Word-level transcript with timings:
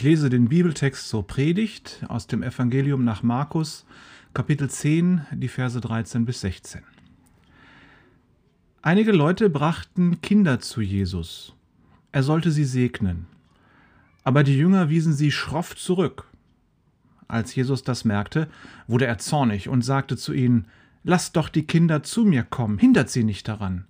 Ich 0.00 0.04
lese 0.04 0.30
den 0.30 0.48
Bibeltext 0.48 1.10
zur 1.10 1.26
Predigt 1.26 2.02
aus 2.08 2.26
dem 2.26 2.42
Evangelium 2.42 3.04
nach 3.04 3.22
Markus, 3.22 3.84
Kapitel 4.32 4.70
10, 4.70 5.26
die 5.32 5.48
Verse 5.48 5.78
13 5.78 6.24
bis 6.24 6.40
16. 6.40 6.80
Einige 8.80 9.12
Leute 9.12 9.50
brachten 9.50 10.22
Kinder 10.22 10.58
zu 10.58 10.80
Jesus. 10.80 11.54
Er 12.12 12.22
sollte 12.22 12.50
sie 12.50 12.64
segnen. 12.64 13.26
Aber 14.24 14.42
die 14.42 14.56
Jünger 14.56 14.88
wiesen 14.88 15.12
sie 15.12 15.30
schroff 15.30 15.76
zurück. 15.76 16.24
Als 17.28 17.54
Jesus 17.54 17.82
das 17.82 18.06
merkte, 18.06 18.48
wurde 18.86 19.04
er 19.04 19.18
zornig 19.18 19.68
und 19.68 19.82
sagte 19.82 20.16
zu 20.16 20.32
ihnen, 20.32 20.64
Lasst 21.04 21.36
doch 21.36 21.50
die 21.50 21.66
Kinder 21.66 22.02
zu 22.02 22.24
mir 22.24 22.44
kommen, 22.44 22.78
hindert 22.78 23.10
sie 23.10 23.22
nicht 23.22 23.46
daran. 23.48 23.84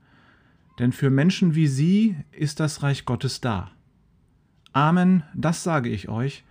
Denn 0.80 0.90
für 0.90 1.08
Menschen 1.08 1.54
wie 1.54 1.68
sie 1.68 2.16
ist 2.32 2.58
das 2.58 2.82
Reich 2.82 3.04
Gottes 3.04 3.40
da. 3.40 3.70
Amen, 4.72 5.24
das 5.34 5.64
sage 5.64 5.88
ich 5.88 6.08
euch. 6.08 6.44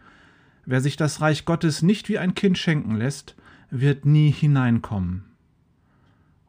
Wer 0.66 0.82
sich 0.82 0.98
das 0.98 1.22
Reich 1.22 1.46
Gottes 1.46 1.82
nicht 1.82 2.10
wie 2.10 2.20
ein 2.20 2.36
Kind 2.36 2.58
schenken 2.58 2.96
lässt, 2.96 3.36
wird 3.72 4.06
nie 4.06 4.32
hineinkommen. 4.32 5.24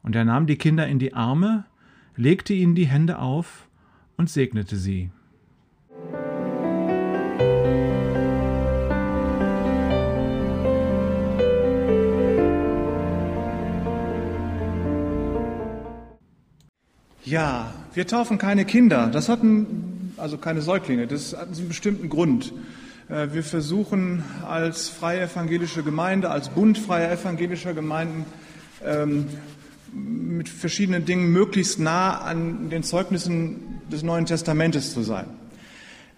Und 0.03 0.15
er 0.15 0.25
nahm 0.25 0.47
die 0.47 0.57
Kinder 0.57 0.87
in 0.87 0.99
die 0.99 1.13
Arme, 1.13 1.65
legte 2.15 2.53
ihnen 2.53 2.75
die 2.75 2.87
Hände 2.87 3.19
auf 3.19 3.67
und 4.17 4.29
segnete 4.29 4.75
sie. 4.75 5.11
Ja, 17.23 17.73
wir 17.93 18.07
taufen 18.07 18.37
keine 18.37 18.65
Kinder. 18.65 19.07
Das 19.07 19.29
hat 19.29 19.41
einen 19.41 19.90
also 20.21 20.37
keine 20.37 20.61
Säuglinge. 20.61 21.07
Das 21.07 21.35
hat 21.35 21.47
einen 21.47 21.67
bestimmten 21.67 22.09
Grund. 22.09 22.53
Äh, 23.09 23.29
wir 23.33 23.43
versuchen 23.43 24.23
als 24.47 24.87
freie 24.87 25.21
evangelische 25.21 25.83
Gemeinde, 25.83 26.29
als 26.29 26.49
Bund 26.49 26.77
freier 26.77 27.11
evangelischer 27.11 27.73
Gemeinden 27.73 28.25
ähm, 28.85 29.27
mit 29.93 30.47
verschiedenen 30.47 31.05
Dingen 31.05 31.31
möglichst 31.31 31.79
nah 31.79 32.19
an 32.19 32.69
den 32.69 32.83
Zeugnissen 32.83 33.81
des 33.91 34.03
Neuen 34.03 34.25
Testamentes 34.25 34.93
zu 34.93 35.01
sein. 35.01 35.25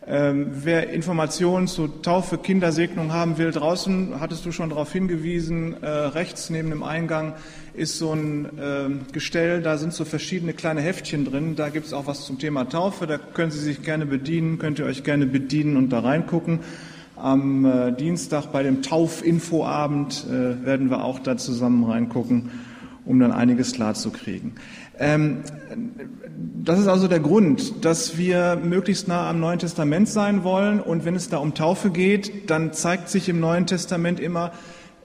Ähm, 0.06 0.48
wer 0.52 0.90
Informationen 0.90 1.68
zu 1.68 1.88
Taufe, 1.88 2.38
Kindersegnung 2.38 3.14
haben 3.14 3.38
will, 3.38 3.52
draußen 3.52 4.20
hattest 4.20 4.46
du 4.46 4.52
schon 4.52 4.70
darauf 4.70 4.92
hingewiesen, 4.92 5.82
äh, 5.82 5.88
rechts 5.88 6.50
neben 6.50 6.70
dem 6.72 6.84
Eingang 6.84 7.36
ist 7.73 7.98
so 8.00 8.12
ein 8.12 8.46
äh, 8.59 8.90
Gestell, 9.14 9.62
da 9.62 9.78
sind 9.78 9.94
so 9.94 10.04
verschiedene 10.04 10.54
kleine 10.54 10.81
Heftchen 10.81 11.24
drin. 11.24 11.56
Da 11.56 11.70
gibt 11.70 11.86
es 11.86 11.94
auch 11.94 12.06
was 12.06 12.26
zum 12.26 12.38
Thema 12.38 12.68
Taufe, 12.68 13.08
da 13.08 13.18
können 13.18 13.52
Sie 13.52 13.59
sich 13.59 13.81
gerne 13.81 14.06
bedienen, 14.06 14.59
könnt 14.59 14.78
ihr 14.78 14.86
euch 14.86 15.06
gerne 15.06 15.26
bedienen 15.26 15.78
und 15.78 15.90
da 15.90 16.00
reingucken. 16.00 16.59
Am 17.16 17.64
äh, 17.66 17.94
Dienstag 17.94 18.48
bei 18.48 18.62
dem 18.62 18.81
Taufinfoabend 18.81 20.26
äh, 20.28 20.66
werden 20.66 20.90
wir 20.90 21.06
auch 21.06 21.20
da 21.20 21.38
zusammen 21.38 21.86
reingucken, 21.86 22.52
um 23.06 23.20
dann 23.22 23.31
einiges 23.31 23.72
klar 23.72 23.94
zu 23.94 24.09
kriegen. 24.09 24.56
Ähm, 25.00 25.44
das 26.35 26.79
ist 26.79 26.88
also 26.88 27.07
der 27.07 27.19
Grund, 27.19 27.85
dass 27.85 28.17
wir 28.17 28.55
möglichst 28.55 29.07
nah 29.07 29.29
am 29.29 29.39
Neuen 29.39 29.59
Testament 29.59 30.07
sein 30.07 30.44
wollen. 30.44 30.79
Und 30.79 31.05
wenn 31.05 31.16
es 31.16 31.29
da 31.29 31.38
um 31.38 31.53
Taufe 31.53 31.89
geht, 31.89 32.49
dann 32.49 32.73
zeigt 32.73 33.09
sich 33.09 33.29
im 33.29 33.39
Neuen 33.39 33.67
Testament 33.67 34.19
immer, 34.19 34.51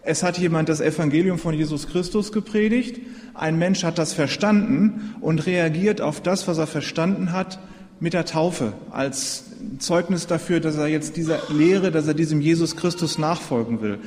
es 0.03 0.23
hat 0.23 0.39
jemand 0.39 0.69
das 0.69 0.81
Evangelium 0.81 1.39
von 1.39 1.55
Jesus 1.55 1.89
Christus 1.89 2.33
gepredigt, 2.33 3.01
ein 3.35 3.59
Mensch 3.59 3.85
hat 3.85 3.99
das 3.99 4.15
verstanden 4.15 5.15
und 5.21 5.45
reagiert 5.47 6.01
auf 6.01 6.23
das, 6.23 6.49
was 6.49 6.57
er 6.59 6.67
verstanden 6.67 7.33
hat, 7.33 7.59
mit 8.01 8.15
der 8.15 8.25
Taufe 8.25 8.73
als 8.91 9.45
Zeugnis 9.81 10.27
dafür, 10.27 10.61
dass 10.61 10.77
er 10.77 10.87
jetzt 10.87 11.17
dieser 11.17 11.41
Lehre, 11.53 11.91
dass 11.91 12.07
er 12.07 12.15
diesem 12.15 12.41
Jesus 12.41 12.77
Christus 12.77 13.19
nachfolgen 13.19 13.83
will. 13.83 13.99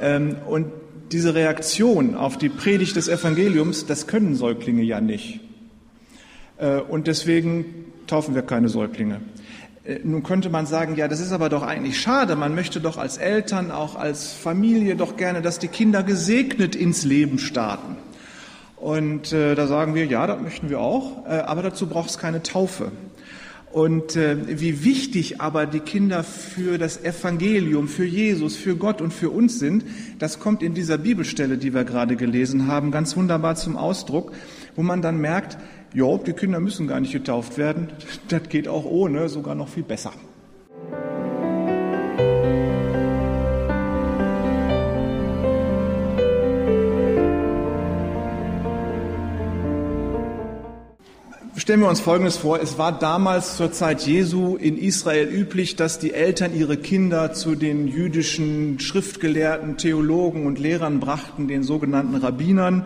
Ähm, 0.00 0.36
und 0.48 0.66
diese 1.12 1.34
Reaktion 1.34 2.14
auf 2.14 2.38
die 2.38 2.48
Predigt 2.48 2.96
des 2.96 3.08
Evangeliums, 3.08 3.86
das 3.86 4.06
können 4.06 4.34
Säuglinge 4.34 4.82
ja 4.82 5.00
nicht. 5.00 5.40
Äh, 6.58 6.80
und 6.80 7.06
deswegen 7.06 7.92
taufen 8.06 8.34
wir 8.34 8.42
keine 8.42 8.68
Säuglinge. 8.68 9.20
Äh, 9.84 10.00
nun 10.04 10.22
könnte 10.22 10.50
man 10.50 10.66
sagen, 10.66 10.96
ja, 10.96 11.08
das 11.08 11.20
ist 11.20 11.32
aber 11.32 11.48
doch 11.48 11.62
eigentlich 11.62 12.00
schade. 12.00 12.36
Man 12.36 12.54
möchte 12.54 12.80
doch 12.80 12.98
als 12.98 13.16
Eltern, 13.16 13.70
auch 13.70 13.96
als 13.96 14.32
Familie 14.32 14.96
doch 14.96 15.16
gerne, 15.16 15.42
dass 15.42 15.58
die 15.58 15.68
Kinder 15.68 16.02
gesegnet 16.02 16.76
ins 16.76 17.04
Leben 17.04 17.38
starten. 17.38 17.96
Und 18.76 19.32
äh, 19.32 19.54
da 19.54 19.66
sagen 19.66 19.94
wir, 19.94 20.06
ja, 20.06 20.26
das 20.26 20.40
möchten 20.40 20.70
wir 20.70 20.80
auch, 20.80 21.26
äh, 21.26 21.38
aber 21.38 21.62
dazu 21.62 21.88
braucht 21.88 22.10
es 22.10 22.18
keine 22.18 22.42
Taufe. 22.42 22.92
Und 23.72 24.16
äh, 24.16 24.60
wie 24.60 24.82
wichtig 24.82 25.40
aber 25.40 25.66
die 25.66 25.80
Kinder 25.80 26.24
für 26.24 26.78
das 26.78 27.04
Evangelium, 27.04 27.86
für 27.86 28.04
Jesus, 28.04 28.56
für 28.56 28.76
Gott 28.76 29.02
und 29.02 29.12
für 29.12 29.30
uns 29.30 29.58
sind, 29.58 29.84
das 30.18 30.38
kommt 30.38 30.62
in 30.62 30.72
dieser 30.72 30.96
Bibelstelle, 30.96 31.58
die 31.58 31.74
wir 31.74 31.84
gerade 31.84 32.16
gelesen 32.16 32.66
haben, 32.66 32.90
ganz 32.90 33.14
wunderbar 33.16 33.56
zum 33.56 33.76
Ausdruck, 33.76 34.32
wo 34.74 34.82
man 34.82 35.02
dann 35.02 35.18
merkt, 35.18 35.58
ja, 35.94 36.18
die 36.18 36.32
Kinder 36.32 36.60
müssen 36.60 36.86
gar 36.86 37.00
nicht 37.00 37.12
getauft 37.12 37.58
werden, 37.58 37.88
das 38.28 38.48
geht 38.48 38.68
auch 38.68 38.84
ohne, 38.84 39.28
sogar 39.28 39.54
noch 39.54 39.68
viel 39.68 39.82
besser. 39.82 40.12
Stellen 51.68 51.80
wir 51.80 51.88
uns 51.90 52.00
Folgendes 52.00 52.38
vor. 52.38 52.62
Es 52.62 52.78
war 52.78 52.98
damals 52.98 53.58
zur 53.58 53.70
Zeit 53.72 54.06
Jesu 54.06 54.56
in 54.56 54.78
Israel 54.78 55.28
üblich, 55.28 55.76
dass 55.76 55.98
die 55.98 56.14
Eltern 56.14 56.54
ihre 56.56 56.78
Kinder 56.78 57.34
zu 57.34 57.56
den 57.56 57.88
jüdischen 57.88 58.80
Schriftgelehrten, 58.80 59.76
Theologen 59.76 60.46
und 60.46 60.58
Lehrern 60.58 60.98
brachten, 60.98 61.46
den 61.46 61.62
sogenannten 61.62 62.14
Rabbinern. 62.14 62.84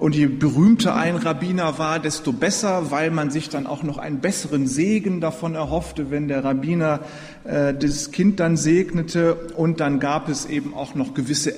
Und 0.00 0.16
je 0.16 0.26
berühmter 0.26 0.96
ein 0.96 1.16
Rabbiner 1.16 1.78
war, 1.78 1.98
desto 1.98 2.32
besser, 2.32 2.90
weil 2.90 3.10
man 3.10 3.30
sich 3.30 3.50
dann 3.50 3.66
auch 3.66 3.82
noch 3.82 3.98
einen 3.98 4.20
besseren 4.20 4.66
Segen 4.66 5.20
davon 5.20 5.54
erhoffte, 5.54 6.10
wenn 6.10 6.26
der 6.26 6.42
Rabbiner 6.42 7.00
äh, 7.44 7.74
das 7.74 8.10
Kind 8.10 8.40
dann 8.40 8.56
segnete. 8.56 9.34
Und 9.34 9.78
dann 9.78 10.00
gab 10.00 10.30
es 10.30 10.46
eben 10.46 10.72
auch 10.72 10.94
noch 10.94 11.12
gewisse 11.12 11.50
äh, 11.50 11.54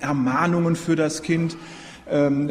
Ermahnungen 0.00 0.76
für 0.76 0.94
das 0.94 1.22
Kind 1.22 1.56
ähm, 2.08 2.50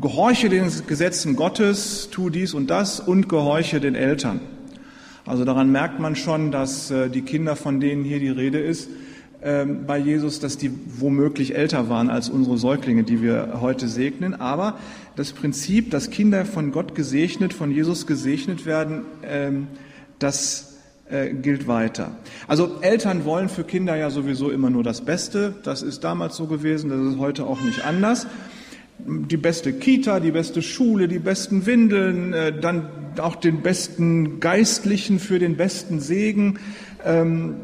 gehorche 0.00 0.48
den 0.48 0.70
Gesetzen 0.86 1.36
Gottes, 1.36 2.08
tu 2.10 2.30
dies 2.30 2.54
und 2.54 2.68
das 2.68 3.00
und 3.00 3.28
gehorche 3.28 3.80
den 3.80 3.94
Eltern. 3.94 4.40
Also 5.24 5.44
daran 5.44 5.72
merkt 5.72 6.00
man 6.00 6.16
schon, 6.16 6.50
dass 6.50 6.90
äh, 6.90 7.08
die 7.08 7.22
Kinder, 7.22 7.56
von 7.56 7.80
denen 7.80 8.04
hier 8.04 8.20
die 8.20 8.28
Rede 8.28 8.58
ist, 8.58 8.88
bei 9.86 9.98
Jesus, 9.98 10.40
dass 10.40 10.58
die 10.58 10.72
womöglich 10.98 11.54
älter 11.54 11.88
waren 11.88 12.10
als 12.10 12.28
unsere 12.28 12.58
Säuglinge, 12.58 13.04
die 13.04 13.22
wir 13.22 13.60
heute 13.60 13.86
segnen. 13.86 14.34
Aber 14.34 14.78
das 15.14 15.32
Prinzip, 15.32 15.92
dass 15.92 16.10
Kinder 16.10 16.44
von 16.44 16.72
Gott 16.72 16.96
gesegnet, 16.96 17.54
von 17.54 17.70
Jesus 17.70 18.06
gesegnet 18.06 18.66
werden, 18.66 19.02
ähm, 19.22 19.68
das 20.18 20.78
äh, 21.08 21.32
gilt 21.32 21.68
weiter. 21.68 22.16
Also 22.48 22.78
Eltern 22.80 23.24
wollen 23.24 23.48
für 23.48 23.62
Kinder 23.62 23.94
ja 23.94 24.10
sowieso 24.10 24.50
immer 24.50 24.70
nur 24.70 24.82
das 24.82 25.02
Beste. 25.02 25.54
Das 25.62 25.82
ist 25.82 26.02
damals 26.02 26.36
so 26.36 26.46
gewesen, 26.46 26.90
das 26.90 27.14
ist 27.14 27.18
heute 27.18 27.46
auch 27.46 27.60
nicht 27.60 27.84
anders 27.84 28.26
die 28.98 29.36
beste 29.36 29.72
Kita, 29.72 30.20
die 30.20 30.30
beste 30.30 30.62
Schule, 30.62 31.08
die 31.08 31.18
besten 31.18 31.66
Windeln, 31.66 32.32
äh, 32.32 32.58
dann 32.58 32.88
auch 33.18 33.36
den 33.36 33.62
besten 33.62 34.40
Geistlichen 34.40 35.18
für 35.18 35.38
den 35.38 35.56
besten 35.56 36.00
Segen. 36.00 36.58
Ähm, 37.06 37.54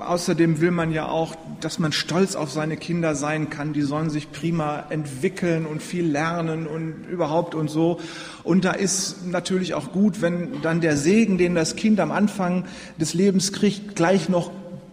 außerdem 0.00 0.60
will 0.60 0.70
man 0.70 0.92
ja 0.92 1.08
auch, 1.08 1.34
dass 1.62 1.78
man 1.78 1.90
stolz 1.92 2.36
auf 2.36 2.50
seine 2.50 2.76
Kinder 2.76 3.14
sein 3.14 3.48
kann. 3.48 3.72
Die 3.72 3.80
sollen 3.80 4.10
sich 4.10 4.30
prima 4.30 4.84
entwickeln 4.90 5.64
und 5.64 5.82
viel 5.82 6.04
lernen 6.06 6.66
und 6.66 7.06
überhaupt 7.10 7.54
und 7.54 7.68
so. 7.68 7.98
Und 8.44 8.66
da 8.66 8.72
ist 8.72 9.26
natürlich 9.26 9.72
auch 9.72 9.92
gut, 9.92 10.20
wenn 10.20 10.60
dann 10.60 10.82
der 10.82 10.98
Segen, 10.98 11.38
den 11.38 11.54
das 11.54 11.76
Kind 11.76 11.98
am 11.98 12.10
Anfang 12.10 12.66
des 13.00 13.14
Lebens 13.14 13.52
kriegt, 13.52 13.96
gleich 13.96 14.28
noch 14.28 14.50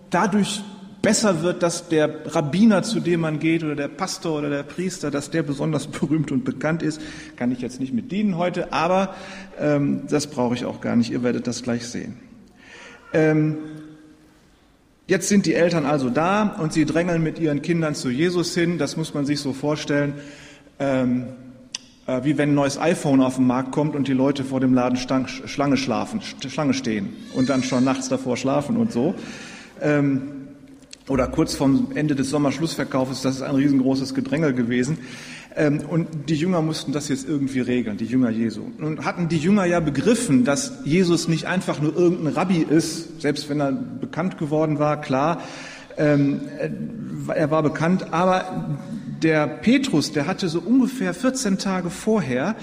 dadurch 0.09 0.63
besser 1.01 1.41
wird, 1.41 1.61
dass 1.61 1.89
der 1.89 2.33
Rabbiner, 2.33 2.83
zu 2.83 3.01
dem 3.01 3.21
man 3.21 3.39
geht, 3.39 3.63
oder 3.63 3.75
der 3.75 3.89
Pastor 3.89 4.39
oder 4.39 4.49
der 4.49 4.63
Priester, 4.63 5.11
dass 5.11 5.31
der 5.31 5.43
besonders 5.43 5.87
berühmt 5.87 6.31
und 6.31 6.45
bekannt 6.45 6.81
ist, 6.81 7.01
kann 7.35 7.51
ich 7.51 7.59
jetzt 7.59 7.81
nicht 7.81 7.93
mit 7.93 8.11
dienen 8.11 8.37
heute, 8.37 8.71
aber 8.71 9.15
ähm, 9.59 10.03
das 10.09 10.27
brauche 10.27 10.55
ich 10.55 10.63
auch 10.63 10.79
gar 10.79 10.95
nicht. 10.95 11.11
Ihr 11.11 11.23
werdet 11.23 11.45
das 11.45 11.61
gleich 11.61 11.85
sehen. 11.87 12.17
Ähm, 13.13 13.57
jetzt 15.07 15.27
sind 15.27 15.45
die 15.45 15.55
Eltern 15.55 15.85
also 15.85 16.09
da 16.09 16.55
und 16.59 16.73
sie 16.73 16.85
drängeln 16.85 17.23
mit 17.23 17.39
ihren 17.39 17.61
Kindern 17.61 17.95
zu 17.95 18.09
Jesus 18.09 18.53
hin. 18.53 18.77
Das 18.77 18.97
muss 18.97 19.13
man 19.13 19.25
sich 19.25 19.39
so 19.39 19.53
vorstellen. 19.53 20.13
Ähm, 20.79 21.27
äh, 22.07 22.23
wie 22.23 22.37
wenn 22.37 22.49
ein 22.49 22.55
neues 22.55 22.79
iPhone 22.79 23.21
auf 23.21 23.35
den 23.35 23.47
Markt 23.47 23.71
kommt 23.71 23.95
und 23.95 24.07
die 24.07 24.13
Leute 24.13 24.43
vor 24.43 24.59
dem 24.59 24.73
Laden 24.73 24.97
Schlange 24.97 25.77
schlafen, 25.77 26.21
Schlange 26.21 26.73
stehen 26.73 27.09
und 27.33 27.49
dann 27.49 27.63
schon 27.63 27.83
nachts 27.83 28.09
davor 28.09 28.37
schlafen 28.37 28.77
und 28.77 28.91
so. 28.91 29.13
Ähm, 29.81 30.21
oder 31.09 31.27
kurz 31.27 31.55
vorm 31.55 31.89
Ende 31.95 32.15
des 32.15 32.29
Sommerschlussverkaufes, 32.29 33.21
das 33.21 33.35
ist 33.35 33.41
ein 33.41 33.55
riesengroßes 33.55 34.13
Gedrängel 34.13 34.53
gewesen. 34.53 34.99
Ähm, 35.57 35.81
und 35.89 36.29
die 36.29 36.35
Jünger 36.35 36.61
mussten 36.61 36.91
das 36.91 37.09
jetzt 37.09 37.27
irgendwie 37.27 37.61
regeln, 37.61 37.97
die 37.97 38.05
Jünger 38.05 38.29
Jesu. 38.29 38.61
Nun 38.77 39.03
hatten 39.03 39.27
die 39.27 39.39
Jünger 39.39 39.65
ja 39.65 39.79
begriffen, 39.79 40.45
dass 40.45 40.73
Jesus 40.85 41.27
nicht 41.27 41.45
einfach 41.45 41.81
nur 41.81 41.95
irgendein 41.95 42.33
Rabbi 42.33 42.59
ist, 42.61 43.21
selbst 43.21 43.49
wenn 43.49 43.59
er 43.59 43.71
bekannt 43.71 44.37
geworden 44.37 44.77
war, 44.77 45.01
klar, 45.01 45.41
ähm, 45.97 46.41
äh, 46.59 46.69
er 47.33 47.49
war 47.49 47.63
bekannt, 47.63 48.13
aber 48.13 48.77
der 49.21 49.47
Petrus, 49.47 50.11
der 50.11 50.27
hatte 50.27 50.49
so 50.49 50.59
ungefähr 50.59 51.13
14 51.13 51.57
Tage 51.57 51.89
vorher 51.89 52.55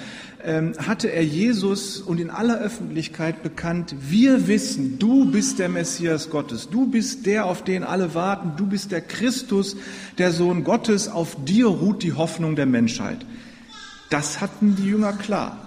ähm, 0.45 0.75
hatte 0.79 1.11
er 1.11 1.25
Jesus 1.25 2.01
und 2.01 2.21
in 2.21 2.29
aller 2.29 2.59
Öffentlichkeit 2.59 3.43
bekannt, 3.43 3.95
wir 3.99 4.47
wissen, 4.47 4.99
du 4.99 5.31
bist 5.31 5.59
der 5.59 5.71
Messias 5.71 6.29
Gottes, 6.29 6.69
du 6.69 6.87
bist 6.87 7.25
der, 7.25 7.47
auf 7.47 7.65
den 7.65 7.83
alle 7.83 8.15
warten, 8.15 8.53
du 8.57 8.67
bist 8.67 8.93
der 8.93 9.01
Christus, 9.01 9.77
der 10.19 10.33
Sohn 10.33 10.63
Gottes, 10.63 11.09
auf 11.09 11.37
dir 11.45 11.67
ruht 11.67 12.03
die 12.03 12.13
Hoffnung 12.13 12.57
der 12.57 12.67
Menschheit. 12.67 13.25
Das 14.11 14.41
hatten 14.43 14.77
die 14.77 14.85
Jünger 14.85 15.15
klar. 15.15 15.61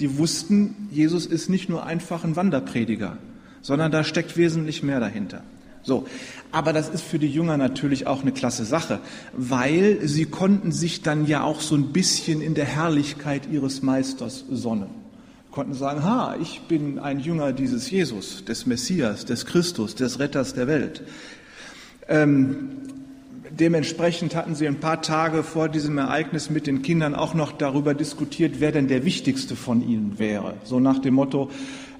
Die 0.00 0.16
wussten, 0.16 0.88
Jesus 0.90 1.26
ist 1.26 1.50
nicht 1.50 1.68
nur 1.68 1.84
einfach 1.84 2.24
ein 2.24 2.34
Wanderprediger, 2.34 3.18
sondern 3.60 3.92
da 3.92 4.02
steckt 4.02 4.36
wesentlich 4.36 4.82
mehr 4.82 4.98
dahinter. 4.98 5.42
So. 5.82 6.06
Aber 6.52 6.72
das 6.72 6.88
ist 6.88 7.02
für 7.02 7.18
die 7.18 7.28
Jünger 7.28 7.56
natürlich 7.56 8.06
auch 8.06 8.22
eine 8.22 8.32
klasse 8.32 8.64
Sache, 8.64 9.00
weil 9.32 9.98
sie 10.02 10.26
konnten 10.26 10.70
sich 10.70 11.02
dann 11.02 11.26
ja 11.26 11.42
auch 11.42 11.60
so 11.60 11.74
ein 11.74 11.92
bisschen 11.92 12.40
in 12.42 12.54
der 12.54 12.66
Herrlichkeit 12.66 13.48
ihres 13.50 13.82
Meisters 13.82 14.44
sonnen. 14.50 14.88
Konnten 15.50 15.74
sagen, 15.74 16.02
ha, 16.02 16.36
ich 16.40 16.62
bin 16.62 16.98
ein 16.98 17.20
Jünger 17.20 17.52
dieses 17.52 17.90
Jesus, 17.90 18.44
des 18.44 18.64
Messias, 18.66 19.24
des 19.24 19.44
Christus, 19.44 19.94
des 19.94 20.18
Retters 20.18 20.54
der 20.54 20.66
Welt. 20.66 21.02
Ähm, 22.08 22.70
dementsprechend 23.50 24.34
hatten 24.34 24.54
sie 24.54 24.66
ein 24.66 24.80
paar 24.80 25.02
Tage 25.02 25.42
vor 25.42 25.68
diesem 25.68 25.98
Ereignis 25.98 26.48
mit 26.48 26.66
den 26.66 26.82
Kindern 26.82 27.14
auch 27.14 27.34
noch 27.34 27.52
darüber 27.52 27.92
diskutiert, 27.92 28.56
wer 28.60 28.72
denn 28.72 28.88
der 28.88 29.04
wichtigste 29.04 29.56
von 29.56 29.86
ihnen 29.86 30.18
wäre. 30.18 30.54
So 30.64 30.80
nach 30.80 30.98
dem 31.00 31.14
Motto, 31.14 31.50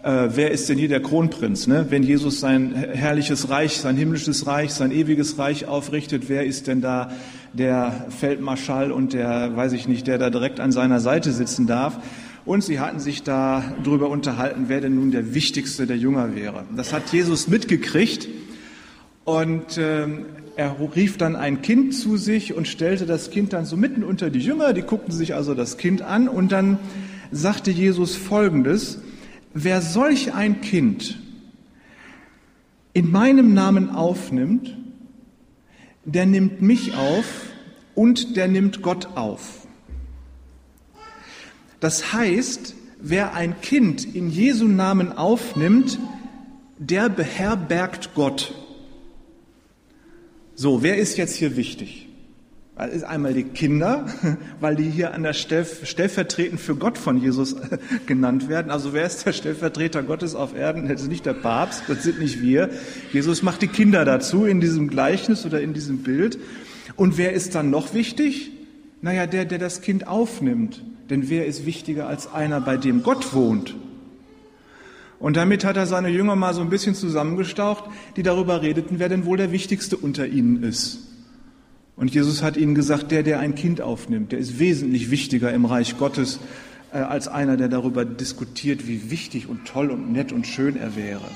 äh, 0.02 0.28
wer 0.34 0.50
ist 0.50 0.69
denn 0.69 0.78
hier 0.78 0.88
der 0.88 1.00
Kronprinz? 1.00 1.66
Ne? 1.66 1.87
Wenn 1.90 2.02
Jesus 2.02 2.40
sein 2.40 2.75
herrliches 2.75 3.50
Reich, 3.50 3.76
sein 3.78 3.96
himmlisches 3.96 4.46
Reich, 4.46 4.72
sein 4.72 4.90
ewiges 4.90 5.38
Reich 5.38 5.66
aufrichtet, 5.66 6.28
wer 6.28 6.44
ist 6.44 6.66
denn 6.66 6.81
da 6.81 7.12
der 7.52 8.06
Feldmarschall 8.08 8.90
und 8.90 9.12
der, 9.12 9.56
weiß 9.56 9.72
ich 9.72 9.87
nicht, 9.87 10.06
der 10.06 10.19
da 10.19 10.31
direkt 10.31 10.58
an 10.58 10.72
seiner 10.72 10.99
Seite 10.99 11.32
sitzen 11.32 11.66
darf? 11.66 11.99
Und 12.44 12.64
sie 12.64 12.81
hatten 12.81 12.99
sich 12.99 13.22
da 13.22 13.62
drüber 13.84 14.08
unterhalten, 14.08 14.64
wer 14.66 14.81
denn 14.81 14.96
nun 14.96 15.12
der 15.12 15.34
wichtigste 15.34 15.87
der 15.87 15.96
Jünger 15.96 16.34
wäre. 16.34 16.64
Das 16.76 16.93
hat 16.93 17.12
Jesus 17.12 17.46
mitgekriegt 17.46 18.28
und 19.25 19.78
ähm, 19.78 20.26
er 20.56 20.76
rief 20.96 21.16
dann 21.16 21.37
ein 21.37 21.62
Kind 21.62 21.94
zu 21.94 22.16
sich 22.16 22.55
und 22.55 22.66
stellte 22.66 23.06
das 23.06 23.31
Kind 23.31 23.52
dann 23.52 23.64
so 23.64 23.76
mitten 23.76 24.02
unter 24.02 24.31
die 24.31 24.40
Jünger. 24.40 24.72
Die 24.72 24.82
guckten 24.82 25.14
sich 25.14 25.37
also 25.37 25.55
das 25.55 25.78
Kind 25.78 26.02
an 26.02 26.28
und 26.28 26.50
dann 26.50 26.78
sagte 27.31 27.70
Jesus 27.70 28.16
Folgendes. 28.16 28.98
Wer 29.54 29.82
solch 29.82 30.32
ein 30.32 30.60
Kind 30.60 31.19
in 32.94 33.10
meinem 33.10 33.54
Namen 33.54 33.90
aufnimmt, 33.90 34.76
der 36.04 36.26
nimmt 36.26 36.62
mich 36.62 36.94
auf 36.94 37.26
und 37.94 38.37
der 38.37 38.49
nimmt 38.49 38.82
Gott 38.82 39.16
auf. 39.16 39.66
Das 41.81 42.12
heißt, 42.12 42.75
wer 43.00 43.34
ein 43.34 43.60
Kind 43.60 44.14
in 44.14 44.31
Jesu 44.31 44.66
Namen 44.66 45.12
aufnimmt, 45.12 45.98
der 46.78 47.08
beherbergt 47.08 48.14
Gott. 48.14 48.55
So, 50.55 50.82
wer 50.82 50.96
ist 50.96 51.19
jetzt 51.19 51.37
hier 51.37 51.56
wichtig? 51.56 52.08
Das 52.74 52.90
ist 52.90 53.04
einmal 53.04 53.34
die 53.34 53.44
Kinder, 53.44 54.06
weil 54.60 54.76
die 54.76 54.88
hier 54.88 55.12
an 55.14 55.22
der 55.22 55.34
Stell, 55.34 55.64
stellvertretend 55.64 56.58
für 56.58 56.74
Gott 56.74 56.96
von 56.96 57.19
Jesus 57.19 57.54
genannt 58.06 58.48
werden. 58.48 58.70
Also 58.70 58.92
wer 58.92 59.04
ist 59.04 59.26
der 59.26 59.32
Stellvertreter 59.32 60.02
Gottes 60.02 60.34
auf 60.34 60.54
Erden? 60.56 60.88
Das 60.88 61.02
ist 61.02 61.08
nicht 61.08 61.26
der 61.26 61.34
Papst, 61.34 61.84
das 61.88 62.02
sind 62.02 62.19
nicht 62.19 62.40
wir. 62.40 62.70
Jesus 63.12 63.42
macht 63.42 63.62
die 63.62 63.69
Kinder 63.69 64.04
dazu 64.04 64.46
in 64.46 64.60
diesem 64.60 64.88
Gleichnis 64.88 65.44
oder 65.44 65.60
in 65.60 65.74
diesem 65.74 65.98
Bild. 65.98 66.38
Und 66.96 67.19
wer 67.19 67.32
ist 67.32 67.54
dann 67.54 67.70
noch 67.70 67.94
wichtig? 67.94 68.50
Naja, 69.02 69.26
der, 69.26 69.44
der 69.44 69.58
das 69.58 69.82
Kind 69.82 70.06
aufnimmt. 70.06 70.82
Denn 71.10 71.28
wer 71.28 71.46
ist 71.46 71.66
wichtiger 71.66 72.06
als 72.08 72.32
einer, 72.32 72.60
bei 72.60 72.78
dem 72.78 73.02
Gott 73.02 73.34
wohnt? 73.34 73.74
Und 75.19 75.36
damit 75.36 75.64
hat 75.64 75.76
er 75.76 75.86
seine 75.86 76.08
Jünger 76.08 76.36
mal 76.36 76.54
so 76.54 76.62
ein 76.62 76.70
bisschen 76.70 76.94
zusammengestaucht, 76.94 77.84
die 78.16 78.22
darüber 78.22 78.62
redeten, 78.62 78.98
wer 78.98 79.08
denn 79.08 79.24
wohl 79.24 79.36
der 79.36 79.52
Wichtigste 79.52 79.96
unter 79.96 80.26
ihnen 80.26 80.62
ist. 80.62 81.12
Und 81.97 82.15
Jesus 82.15 82.43
hat 82.43 82.56
ihnen 82.56 82.75
gesagt, 82.75 83.11
der, 83.11 83.23
der 83.23 83.41
ein 83.41 83.55
Kind 83.55 83.81
aufnimmt, 83.81 84.33
der 84.33 84.39
ist 84.39 84.59
wesentlich 84.59 85.11
wichtiger 85.11 85.53
im 85.53 85.65
Reich 85.65 85.99
Gottes 85.99 86.41
äh, 86.93 86.99
als 86.99 87.29
einer, 87.29 87.56
der 87.56 87.69
darüber 87.69 88.05
diskutiert, 88.05 88.89
wie 88.89 89.11
wichtig 89.11 89.49
und 89.49 89.67
toll 89.67 89.91
und 89.91 90.12
nett 90.12 90.33
und 90.33 90.47
schön 90.47 90.77
er 90.77 90.97
wäre. 90.97 91.29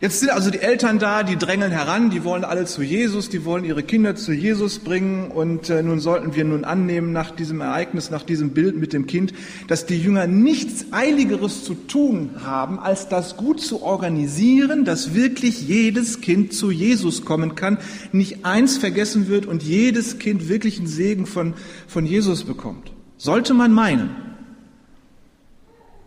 Jetzt 0.00 0.20
sind 0.20 0.30
also 0.30 0.50
die 0.50 0.60
Eltern 0.60 0.98
da, 0.98 1.22
die 1.22 1.36
drängeln 1.36 1.72
heran, 1.72 2.08
die 2.08 2.24
wollen 2.24 2.42
alle 2.42 2.64
zu 2.64 2.82
Jesus, 2.82 3.28
die 3.28 3.44
wollen 3.44 3.64
ihre 3.64 3.82
Kinder 3.82 4.16
zu 4.16 4.32
Jesus 4.32 4.78
bringen 4.78 5.30
und 5.30 5.68
äh, 5.68 5.82
nun 5.82 6.00
sollten 6.00 6.34
wir 6.34 6.42
nun 6.46 6.64
annehmen 6.64 7.12
nach 7.12 7.30
diesem 7.30 7.60
Ereignis, 7.60 8.08
nach 8.10 8.22
diesem 8.22 8.52
Bild 8.52 8.78
mit 8.78 8.94
dem 8.94 9.06
Kind, 9.06 9.34
dass 9.68 9.84
die 9.84 10.00
Jünger 10.00 10.26
nichts 10.26 10.86
Eiligeres 10.90 11.64
zu 11.64 11.74
tun 11.74 12.30
haben, 12.42 12.78
als 12.78 13.08
das 13.10 13.36
gut 13.36 13.60
zu 13.60 13.82
organisieren, 13.82 14.86
dass 14.86 15.12
wirklich 15.12 15.68
jedes 15.68 16.22
Kind 16.22 16.54
zu 16.54 16.70
Jesus 16.70 17.26
kommen 17.26 17.54
kann, 17.54 17.76
nicht 18.10 18.46
eins 18.46 18.78
vergessen 18.78 19.28
wird 19.28 19.44
und 19.44 19.62
jedes 19.62 20.18
Kind 20.18 20.48
wirklich 20.48 20.78
einen 20.78 20.86
Segen 20.86 21.26
von, 21.26 21.52
von 21.86 22.06
Jesus 22.06 22.44
bekommt. 22.44 22.90
Sollte 23.18 23.52
man 23.52 23.70
meinen. 23.70 24.16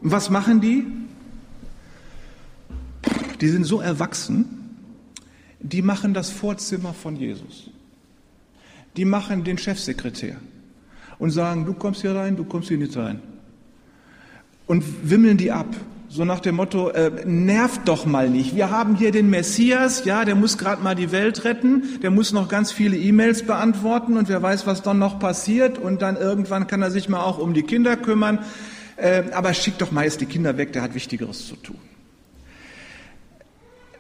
Und 0.02 0.12
was 0.12 0.32
machen 0.32 0.62
die? 0.62 0.84
Die 3.44 3.50
sind 3.50 3.66
so 3.66 3.82
erwachsen, 3.82 4.46
die 5.60 5.82
machen 5.82 6.14
das 6.14 6.30
Vorzimmer 6.30 6.94
von 6.94 7.18
Jesus. 7.18 7.70
Die 8.96 9.04
machen 9.04 9.44
den 9.44 9.58
Chefsekretär 9.58 10.38
und 11.20 11.32
sagen, 11.32 11.66
du 11.66 11.74
kommst 11.74 12.00
hier 12.00 12.16
rein, 12.16 12.38
du 12.38 12.46
kommst 12.46 12.70
hier 12.70 12.78
nicht 12.78 12.96
rein. 12.96 13.20
Und 14.66 15.10
wimmeln 15.10 15.36
die 15.36 15.52
ab. 15.52 15.68
So 16.08 16.24
nach 16.24 16.40
dem 16.40 16.56
Motto, 16.56 16.88
äh, 16.92 17.26
nervt 17.26 17.82
doch 17.86 18.06
mal 18.06 18.30
nicht. 18.30 18.56
Wir 18.56 18.70
haben 18.70 18.96
hier 18.96 19.12
den 19.12 19.30
Messias, 19.30 20.06
ja, 20.06 20.24
der 20.24 20.36
muss 20.36 20.58
gerade 20.58 20.82
mal 20.82 20.96
die 20.96 21.12
Welt 21.12 21.44
retten, 21.44 22.00
der 22.02 22.12
muss 22.12 22.32
noch 22.32 22.48
ganz 22.48 22.72
viele 22.72 22.96
E-Mails 22.96 23.44
beantworten 23.44 24.16
und 24.16 24.30
wer 24.30 24.42
weiß, 24.42 24.66
was 24.68 24.84
dann 24.84 25.00
noch 25.00 25.20
passiert. 25.20 25.78
Und 25.78 26.02
dann 26.02 26.16
irgendwann 26.16 26.66
kann 26.66 26.82
er 26.82 26.92
sich 26.92 27.10
mal 27.10 27.20
auch 27.20 27.40
um 27.40 27.54
die 27.54 27.64
Kinder 27.64 27.98
kümmern. 27.98 28.40
Äh, 28.96 29.24
aber 29.34 29.54
schickt 29.54 29.82
doch 29.82 29.92
meist 29.92 30.22
die 30.22 30.28
Kinder 30.28 30.56
weg, 30.58 30.72
der 30.72 30.82
hat 30.82 30.96
Wichtigeres 30.96 31.46
zu 31.46 31.58
tun. 31.58 31.93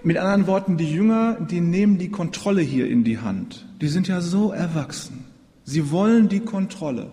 Mit 0.03 0.17
anderen 0.17 0.47
Worten, 0.47 0.75
die 0.75 0.91
Jünger, 0.91 1.37
die 1.39 1.61
nehmen 1.61 1.97
die 1.97 2.09
Kontrolle 2.09 2.61
hier 2.61 2.89
in 2.89 3.05
die 3.05 3.19
Hand. 3.19 3.65
Die 3.79 3.87
sind 3.87 4.07
ja 4.07 4.19
so 4.19 4.51
erwachsen. 4.51 5.23
Sie 5.63 5.91
wollen 5.91 6.27
die 6.27 6.41
Kontrolle. 6.41 7.09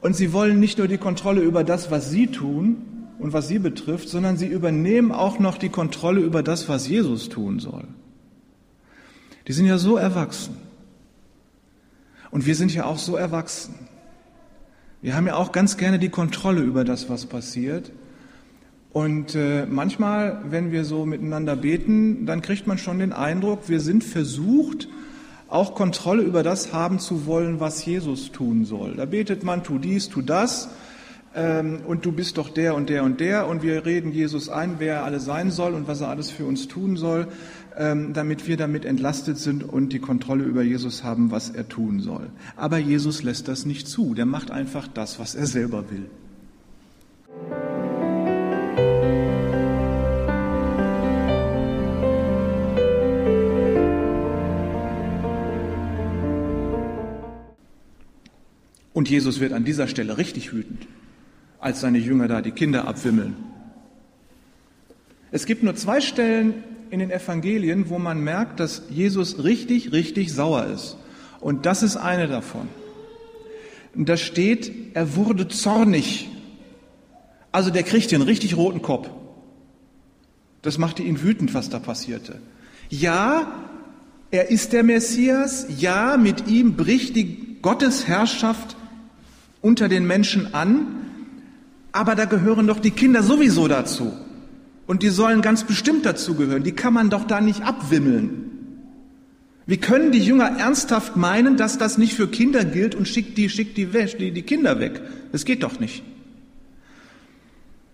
Und 0.00 0.14
sie 0.14 0.32
wollen 0.32 0.60
nicht 0.60 0.78
nur 0.78 0.86
die 0.86 0.98
Kontrolle 0.98 1.40
über 1.40 1.64
das, 1.64 1.90
was 1.90 2.10
sie 2.10 2.28
tun 2.28 2.76
und 3.18 3.32
was 3.32 3.48
sie 3.48 3.58
betrifft, 3.58 4.08
sondern 4.08 4.36
sie 4.36 4.46
übernehmen 4.46 5.10
auch 5.10 5.40
noch 5.40 5.58
die 5.58 5.68
Kontrolle 5.68 6.20
über 6.20 6.44
das, 6.44 6.68
was 6.68 6.88
Jesus 6.88 7.28
tun 7.28 7.58
soll. 7.58 7.84
Die 9.48 9.52
sind 9.52 9.66
ja 9.66 9.78
so 9.78 9.96
erwachsen. 9.96 10.56
Und 12.30 12.46
wir 12.46 12.54
sind 12.54 12.72
ja 12.72 12.84
auch 12.84 12.98
so 12.98 13.16
erwachsen. 13.16 13.74
Wir 15.02 15.16
haben 15.16 15.26
ja 15.26 15.34
auch 15.34 15.50
ganz 15.50 15.76
gerne 15.76 15.98
die 15.98 16.08
Kontrolle 16.08 16.62
über 16.62 16.84
das, 16.84 17.08
was 17.08 17.26
passiert. 17.26 17.90
Und 18.92 19.34
äh, 19.34 19.64
manchmal, 19.66 20.42
wenn 20.48 20.70
wir 20.70 20.84
so 20.84 21.06
miteinander 21.06 21.56
beten, 21.56 22.26
dann 22.26 22.42
kriegt 22.42 22.66
man 22.66 22.76
schon 22.76 22.98
den 22.98 23.12
Eindruck, 23.12 23.68
wir 23.68 23.80
sind 23.80 24.04
versucht, 24.04 24.88
auch 25.48 25.74
Kontrolle 25.74 26.22
über 26.22 26.42
das 26.42 26.72
haben 26.72 26.98
zu 26.98 27.26
wollen, 27.26 27.60
was 27.60 27.84
Jesus 27.84 28.32
tun 28.32 28.64
soll. 28.64 28.96
Da 28.96 29.06
betet 29.06 29.44
man, 29.44 29.62
tu 29.62 29.78
dies, 29.78 30.08
tu 30.08 30.20
das, 30.20 30.70
ähm, 31.34 31.80
und 31.86 32.04
du 32.04 32.12
bist 32.12 32.36
doch 32.36 32.50
der 32.50 32.74
und 32.74 32.90
der 32.90 33.04
und 33.04 33.20
der, 33.20 33.48
und 33.48 33.62
wir 33.62 33.86
reden 33.86 34.12
Jesus 34.12 34.48
ein, 34.48 34.74
wer 34.78 34.96
er 34.96 35.04
alle 35.04 35.20
sein 35.20 35.50
soll 35.50 35.74
und 35.74 35.88
was 35.88 36.02
er 36.02 36.08
alles 36.08 36.30
für 36.30 36.44
uns 36.44 36.68
tun 36.68 36.96
soll, 36.96 37.28
ähm, 37.78 38.12
damit 38.12 38.46
wir 38.46 38.58
damit 38.58 38.84
entlastet 38.84 39.38
sind 39.38 39.64
und 39.64 39.94
die 39.94 39.98
Kontrolle 39.98 40.44
über 40.44 40.62
Jesus 40.62 41.04
haben, 41.04 41.30
was 41.30 41.48
er 41.48 41.68
tun 41.68 42.00
soll. 42.00 42.28
Aber 42.56 42.76
Jesus 42.76 43.22
lässt 43.22 43.48
das 43.48 43.64
nicht 43.64 43.88
zu, 43.88 44.14
der 44.14 44.26
macht 44.26 44.50
einfach 44.50 44.88
das, 44.88 45.18
was 45.18 45.34
er 45.34 45.46
selber 45.46 45.90
will. 45.90 46.10
Und 58.92 59.08
Jesus 59.08 59.40
wird 59.40 59.52
an 59.52 59.64
dieser 59.64 59.88
Stelle 59.88 60.18
richtig 60.18 60.52
wütend, 60.52 60.86
als 61.60 61.80
seine 61.80 61.98
Jünger 61.98 62.28
da 62.28 62.42
die 62.42 62.50
Kinder 62.50 62.86
abwimmeln. 62.86 63.36
Es 65.30 65.46
gibt 65.46 65.62
nur 65.62 65.74
zwei 65.74 66.00
Stellen 66.00 66.62
in 66.90 66.98
den 66.98 67.10
Evangelien, 67.10 67.88
wo 67.88 67.98
man 67.98 68.22
merkt, 68.22 68.60
dass 68.60 68.82
Jesus 68.90 69.42
richtig, 69.42 69.92
richtig 69.92 70.32
sauer 70.32 70.66
ist. 70.66 70.98
Und 71.40 71.64
das 71.64 71.82
ist 71.82 71.96
eine 71.96 72.28
davon. 72.28 72.68
Und 73.94 74.08
da 74.08 74.18
steht, 74.18 74.70
er 74.94 75.16
wurde 75.16 75.48
zornig. 75.48 76.28
Also 77.50 77.70
der 77.70 77.82
kriegte 77.82 78.14
einen 78.14 78.24
richtig 78.24 78.56
roten 78.56 78.82
Kopf. 78.82 79.08
Das 80.60 80.78
machte 80.78 81.02
ihn 81.02 81.22
wütend, 81.22 81.54
was 81.54 81.70
da 81.70 81.78
passierte. 81.78 82.38
Ja, 82.90 83.52
er 84.30 84.50
ist 84.50 84.72
der 84.72 84.82
Messias. 84.82 85.66
Ja, 85.78 86.16
mit 86.18 86.46
ihm 86.46 86.76
bricht 86.76 87.16
die 87.16 87.58
Gottesherrschaft 87.62 88.76
unter 89.62 89.88
den 89.88 90.06
Menschen 90.06 90.52
an. 90.52 90.86
Aber 91.92 92.14
da 92.14 92.26
gehören 92.26 92.66
doch 92.66 92.80
die 92.80 92.90
Kinder 92.90 93.22
sowieso 93.22 93.68
dazu. 93.68 94.12
Und 94.86 95.02
die 95.02 95.08
sollen 95.08 95.40
ganz 95.40 95.64
bestimmt 95.64 96.04
dazugehören. 96.04 96.64
Die 96.64 96.72
kann 96.72 96.92
man 96.92 97.08
doch 97.08 97.24
da 97.24 97.40
nicht 97.40 97.62
abwimmeln. 97.62 98.50
Wie 99.64 99.76
können 99.76 100.10
die 100.10 100.18
Jünger 100.18 100.58
ernsthaft 100.58 101.16
meinen, 101.16 101.56
dass 101.56 101.78
das 101.78 101.96
nicht 101.96 102.14
für 102.14 102.28
Kinder 102.28 102.64
gilt 102.64 102.94
und 102.94 103.06
schickt 103.06 103.38
die, 103.38 103.48
schickt 103.48 103.76
die, 103.76 103.86
die, 103.86 104.32
die 104.32 104.42
Kinder 104.42 104.80
weg? 104.80 105.00
Das 105.30 105.44
geht 105.44 105.62
doch 105.62 105.78
nicht. 105.78 106.02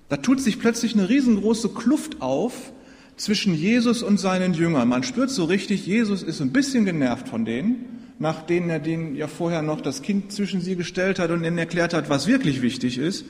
Da 0.09 0.17
tut 0.17 0.41
sich 0.41 0.59
plötzlich 0.59 0.95
eine 0.95 1.09
riesengroße 1.09 1.69
Kluft 1.69 2.23
auf 2.23 2.73
zwischen 3.17 3.55
Jesus 3.55 4.03
und 4.03 4.19
seinen 4.19 4.55
Jüngern. 4.55 4.89
Man 4.89 5.03
spürt 5.03 5.29
so 5.29 5.45
richtig, 5.45 5.87
Jesus 5.87 6.23
ist 6.23 6.41
ein 6.41 6.53
bisschen 6.53 6.87
genervt 6.87 7.29
von 7.29 7.45
denen, 7.45 7.98
nachdem 8.19 8.69
er 8.71 8.79
denen 8.79 9.15
ja 9.15 9.27
vorher 9.27 9.63
noch 9.63 9.81
das 9.81 10.03
Kind 10.03 10.33
zwischen 10.33 10.61
sie 10.61 10.77
gestellt 10.77 11.19
hat 11.19 11.31
und 11.31 11.45
ihnen 11.45 11.59
erklärt 11.59 11.95
hat, 11.95 12.11
was 12.11 12.27
wirklich 12.27 12.63
wichtig 12.63 12.99
ist. 12.99 13.25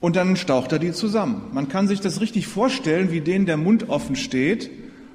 Und 0.00 0.16
dann 0.16 0.36
staucht 0.36 0.72
er 0.72 0.78
die 0.78 0.92
zusammen. 0.92 1.42
Man 1.52 1.68
kann 1.68 1.88
sich 1.88 2.00
das 2.00 2.20
richtig 2.20 2.46
vorstellen, 2.46 3.10
wie 3.10 3.20
denen 3.20 3.46
der 3.46 3.56
Mund 3.56 3.88
offen 3.88 4.16
steht 4.16 4.70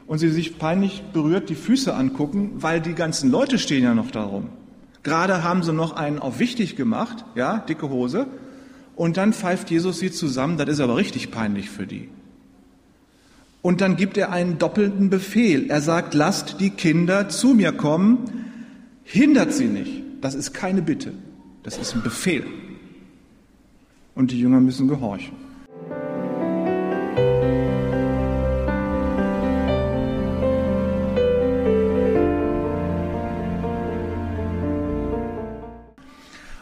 und 0.07 0.19
sie 0.19 0.29
sich 0.29 0.57
peinlich 0.57 1.03
berührt 1.13 1.49
die 1.49 1.55
Füße 1.55 1.93
angucken, 1.93 2.51
weil 2.55 2.81
die 2.81 2.93
ganzen 2.93 3.31
Leute 3.31 3.57
stehen 3.57 3.83
ja 3.83 3.93
noch 3.93 4.11
darum. 4.11 4.49
Gerade 5.01 5.43
haben 5.43 5.63
sie 5.63 5.73
noch 5.73 5.95
einen 5.95 6.19
auf 6.19 6.39
wichtig 6.39 6.75
gemacht, 6.75 7.25
ja, 7.35 7.59
dicke 7.59 7.89
Hose, 7.89 8.27
und 8.95 9.17
dann 9.17 9.33
pfeift 9.33 9.71
Jesus 9.71 9.99
sie 9.99 10.11
zusammen, 10.11 10.57
das 10.57 10.69
ist 10.69 10.79
aber 10.79 10.97
richtig 10.97 11.31
peinlich 11.31 11.69
für 11.69 11.87
die. 11.87 12.09
Und 13.63 13.79
dann 13.79 13.95
gibt 13.95 14.17
er 14.17 14.29
einen 14.29 14.57
doppelten 14.57 15.09
Befehl. 15.09 15.69
Er 15.69 15.79
sagt, 15.79 16.13
lasst 16.13 16.59
die 16.59 16.69
Kinder 16.69 17.29
zu 17.29 17.53
mir 17.53 17.71
kommen, 17.71 18.49
hindert 19.05 19.53
sie 19.53 19.67
nicht. 19.67 20.03
Das 20.19 20.35
ist 20.35 20.53
keine 20.53 20.81
Bitte, 20.81 21.13
das 21.63 21.77
ist 21.77 21.95
ein 21.95 22.03
Befehl. 22.03 22.45
Und 24.15 24.31
die 24.31 24.39
Jünger 24.39 24.59
müssen 24.59 24.89
gehorchen. 24.89 25.37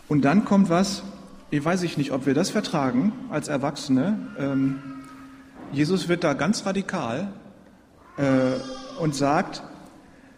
Und 0.07 0.23
dann 0.23 0.45
kommt 0.45 0.69
was, 0.69 1.01
ich 1.49 1.65
weiß 1.65 1.81
ich 1.81 1.97
nicht, 1.97 2.11
ob 2.11 2.27
wir 2.27 2.35
das 2.35 2.51
vertragen 2.51 3.11
als 3.31 3.47
Erwachsene. 3.47 4.19
Ähm, 4.37 4.90
Jesus 5.71 6.09
wird 6.09 6.23
da 6.23 6.33
ganz 6.33 6.65
radikal 6.65 7.33
äh, 8.17 9.01
und 9.01 9.15
sagt, 9.15 9.63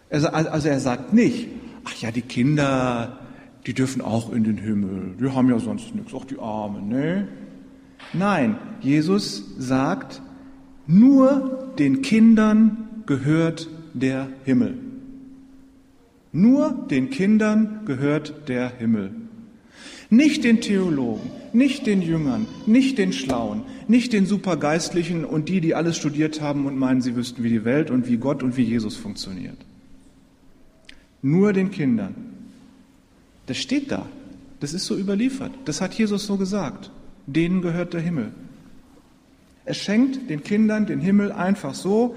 also, 0.09 0.27
also 0.29 0.67
er 0.67 0.79
sagt 0.79 1.13
nicht, 1.13 1.49
ach 1.85 1.95
ja, 1.95 2.11
die 2.11 2.21
Kinder, 2.21 3.19
die 3.65 3.73
dürfen 3.73 4.01
auch 4.01 4.31
in 4.31 4.43
den 4.43 4.57
Himmel, 4.57 5.15
die 5.19 5.29
haben 5.31 5.49
ja 5.49 5.59
sonst 5.59 5.95
nichts, 5.95 6.13
auch 6.13 6.25
die 6.25 6.39
Armen, 6.39 6.87
ne? 6.87 7.27
Nein, 8.11 8.57
Jesus 8.81 9.43
sagt, 9.57 10.21
nur 10.85 11.73
den 11.79 12.01
Kindern 12.01 12.89
gehört 13.05 13.69
der 13.93 14.27
Himmel. 14.43 14.77
Nur 16.31 16.87
den 16.89 17.09
Kindern 17.09 17.85
gehört 17.85 18.49
der 18.49 18.69
Himmel. 18.69 19.22
Nicht 20.13 20.43
den 20.43 20.61
Theologen, 20.61 21.31
nicht 21.53 21.87
den 21.87 22.03
Jüngern, 22.03 22.45
nicht 22.67 22.99
den 22.99 23.13
Schlauen, 23.13 23.63
nicht 23.87 24.13
den 24.13 24.27
Supergeistlichen 24.27 25.25
und 25.25 25.49
die, 25.49 25.59
die 25.59 25.73
alles 25.73 25.97
studiert 25.97 26.39
haben 26.39 26.67
und 26.67 26.77
meinen, 26.77 27.01
sie 27.01 27.15
wüssten, 27.15 27.41
wie 27.41 27.49
die 27.49 27.65
Welt 27.65 27.89
und 27.89 28.07
wie 28.07 28.17
Gott 28.17 28.43
und 28.43 28.55
wie 28.55 28.61
Jesus 28.61 28.95
funktioniert. 28.95 29.57
Nur 31.23 31.51
den 31.51 31.71
Kindern. 31.71 32.13
Das 33.47 33.57
steht 33.57 33.91
da. 33.91 34.05
Das 34.59 34.73
ist 34.73 34.85
so 34.85 34.95
überliefert. 34.95 35.51
Das 35.65 35.81
hat 35.81 35.95
Jesus 35.95 36.27
so 36.27 36.37
gesagt. 36.37 36.91
Denen 37.25 37.63
gehört 37.63 37.95
der 37.95 38.01
Himmel. 38.01 38.33
Er 39.65 39.73
schenkt 39.73 40.29
den 40.29 40.43
Kindern 40.43 40.85
den 40.85 40.99
Himmel 40.99 41.31
einfach 41.31 41.73
so 41.73 42.15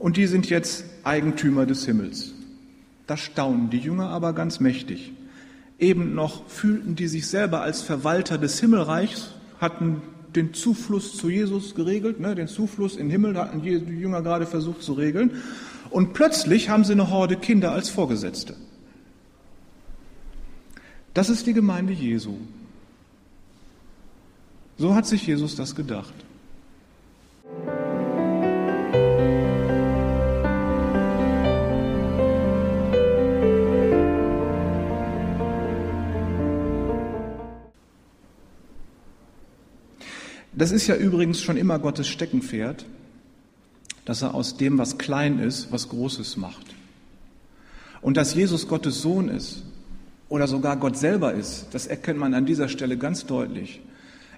und 0.00 0.16
die 0.16 0.26
sind 0.26 0.50
jetzt 0.50 0.84
Eigentümer 1.04 1.66
des 1.66 1.86
Himmels. 1.86 2.34
Da 3.06 3.16
staunen 3.16 3.70
die 3.70 3.78
Jünger 3.78 4.08
aber 4.08 4.32
ganz 4.32 4.58
mächtig. 4.58 5.12
Eben 5.78 6.14
noch 6.14 6.48
fühlten 6.48 6.96
die 6.96 7.06
sich 7.06 7.26
selber 7.28 7.62
als 7.62 7.82
Verwalter 7.82 8.36
des 8.36 8.58
Himmelreichs, 8.58 9.30
hatten 9.60 10.02
den 10.34 10.52
Zufluss 10.54 11.16
zu 11.16 11.30
Jesus 11.30 11.74
geregelt, 11.74 12.20
ne, 12.20 12.34
den 12.34 12.48
Zufluss 12.48 12.96
in 12.96 13.06
den 13.06 13.10
Himmel 13.10 13.38
hatten 13.38 13.62
die 13.62 13.70
Jünger 13.70 14.22
gerade 14.22 14.46
versucht 14.46 14.82
zu 14.82 14.92
regeln. 14.92 15.42
Und 15.90 16.12
plötzlich 16.12 16.68
haben 16.68 16.84
sie 16.84 16.92
eine 16.92 17.10
Horde 17.10 17.36
Kinder 17.36 17.72
als 17.72 17.88
Vorgesetzte. 17.88 18.54
Das 21.14 21.30
ist 21.30 21.46
die 21.46 21.54
Gemeinde 21.54 21.92
Jesu. 21.92 22.34
So 24.76 24.94
hat 24.94 25.06
sich 25.06 25.26
Jesus 25.26 25.56
das 25.56 25.74
gedacht. 25.74 26.14
Das 40.58 40.72
ist 40.72 40.88
ja 40.88 40.96
übrigens 40.96 41.40
schon 41.40 41.56
immer 41.56 41.78
Gottes 41.78 42.08
Steckenpferd, 42.08 42.84
dass 44.04 44.22
er 44.22 44.34
aus 44.34 44.56
dem, 44.56 44.76
was 44.76 44.98
klein 44.98 45.38
ist, 45.38 45.70
was 45.70 45.88
Großes 45.88 46.36
macht. 46.36 46.66
Und 48.00 48.16
dass 48.16 48.34
Jesus 48.34 48.66
Gottes 48.66 49.00
Sohn 49.00 49.28
ist 49.28 49.62
oder 50.28 50.48
sogar 50.48 50.76
Gott 50.76 50.96
selber 50.96 51.32
ist, 51.32 51.66
das 51.70 51.86
erkennt 51.86 52.18
man 52.18 52.34
an 52.34 52.44
dieser 52.44 52.68
Stelle 52.68 52.96
ganz 52.96 53.24
deutlich. 53.24 53.80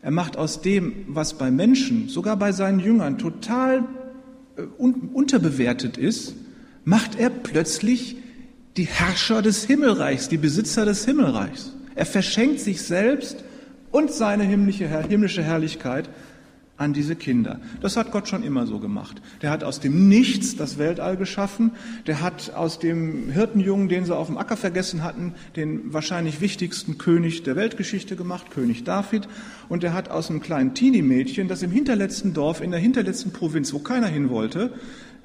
Er 0.02 0.10
macht 0.10 0.36
aus 0.36 0.60
dem, 0.60 0.92
was 1.08 1.38
bei 1.38 1.50
Menschen, 1.50 2.10
sogar 2.10 2.36
bei 2.36 2.52
seinen 2.52 2.80
Jüngern 2.80 3.16
total 3.16 3.84
äh, 4.56 4.62
unterbewertet 4.62 5.96
ist, 5.96 6.34
macht 6.84 7.18
er 7.18 7.30
plötzlich 7.30 8.16
die 8.76 8.86
Herrscher 8.86 9.40
des 9.40 9.64
Himmelreichs, 9.64 10.28
die 10.28 10.38
Besitzer 10.38 10.84
des 10.84 11.06
Himmelreichs. 11.06 11.72
Er 11.94 12.04
verschenkt 12.04 12.60
sich 12.60 12.82
selbst 12.82 13.42
und 13.90 14.12
seine 14.12 14.44
himmlische, 14.44 14.88
himmlische 15.08 15.42
Herrlichkeit 15.42 16.08
an 16.80 16.94
diese 16.94 17.14
Kinder. 17.14 17.60
Das 17.82 17.98
hat 17.98 18.10
Gott 18.10 18.26
schon 18.26 18.42
immer 18.42 18.66
so 18.66 18.78
gemacht. 18.78 19.20
Der 19.42 19.50
hat 19.50 19.64
aus 19.64 19.80
dem 19.80 20.08
Nichts 20.08 20.56
das 20.56 20.78
Weltall 20.78 21.18
geschaffen. 21.18 21.72
Der 22.06 22.22
hat 22.22 22.54
aus 22.54 22.78
dem 22.78 23.30
Hirtenjungen, 23.30 23.90
den 23.90 24.06
sie 24.06 24.16
auf 24.16 24.28
dem 24.28 24.38
Acker 24.38 24.56
vergessen 24.56 25.04
hatten, 25.04 25.34
den 25.56 25.92
wahrscheinlich 25.92 26.40
wichtigsten 26.40 26.96
König 26.96 27.42
der 27.42 27.54
Weltgeschichte 27.54 28.16
gemacht, 28.16 28.50
König 28.50 28.84
David. 28.84 29.28
Und 29.68 29.84
er 29.84 29.92
hat 29.92 30.10
aus 30.10 30.30
einem 30.30 30.40
kleinen 30.40 30.72
Teenie-Mädchen, 30.72 31.48
das 31.48 31.62
im 31.62 31.70
hinterletzten 31.70 32.32
Dorf, 32.32 32.62
in 32.62 32.70
der 32.70 32.80
hinterletzten 32.80 33.32
Provinz, 33.32 33.74
wo 33.74 33.80
keiner 33.80 34.08
hin 34.08 34.30
wollte, 34.30 34.72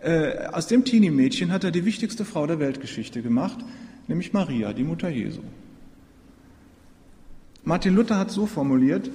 äh, 0.01 0.47
aus 0.51 0.67
dem 0.67 0.83
Teenie-Mädchen 0.83 1.53
hat 1.53 1.63
er 1.63 1.71
die 1.71 1.85
wichtigste 1.85 2.25
Frau 2.25 2.45
der 2.47 2.59
Weltgeschichte 2.59 3.21
gemacht, 3.21 3.59
nämlich 4.07 4.33
Maria, 4.33 4.73
die 4.73 4.83
Mutter 4.83 5.07
Jesu. 5.07 5.41
Martin 7.67 7.95
Luther 7.95 8.19
hat 8.19 8.29
so 8.29 8.45
formuliert, 8.45 9.09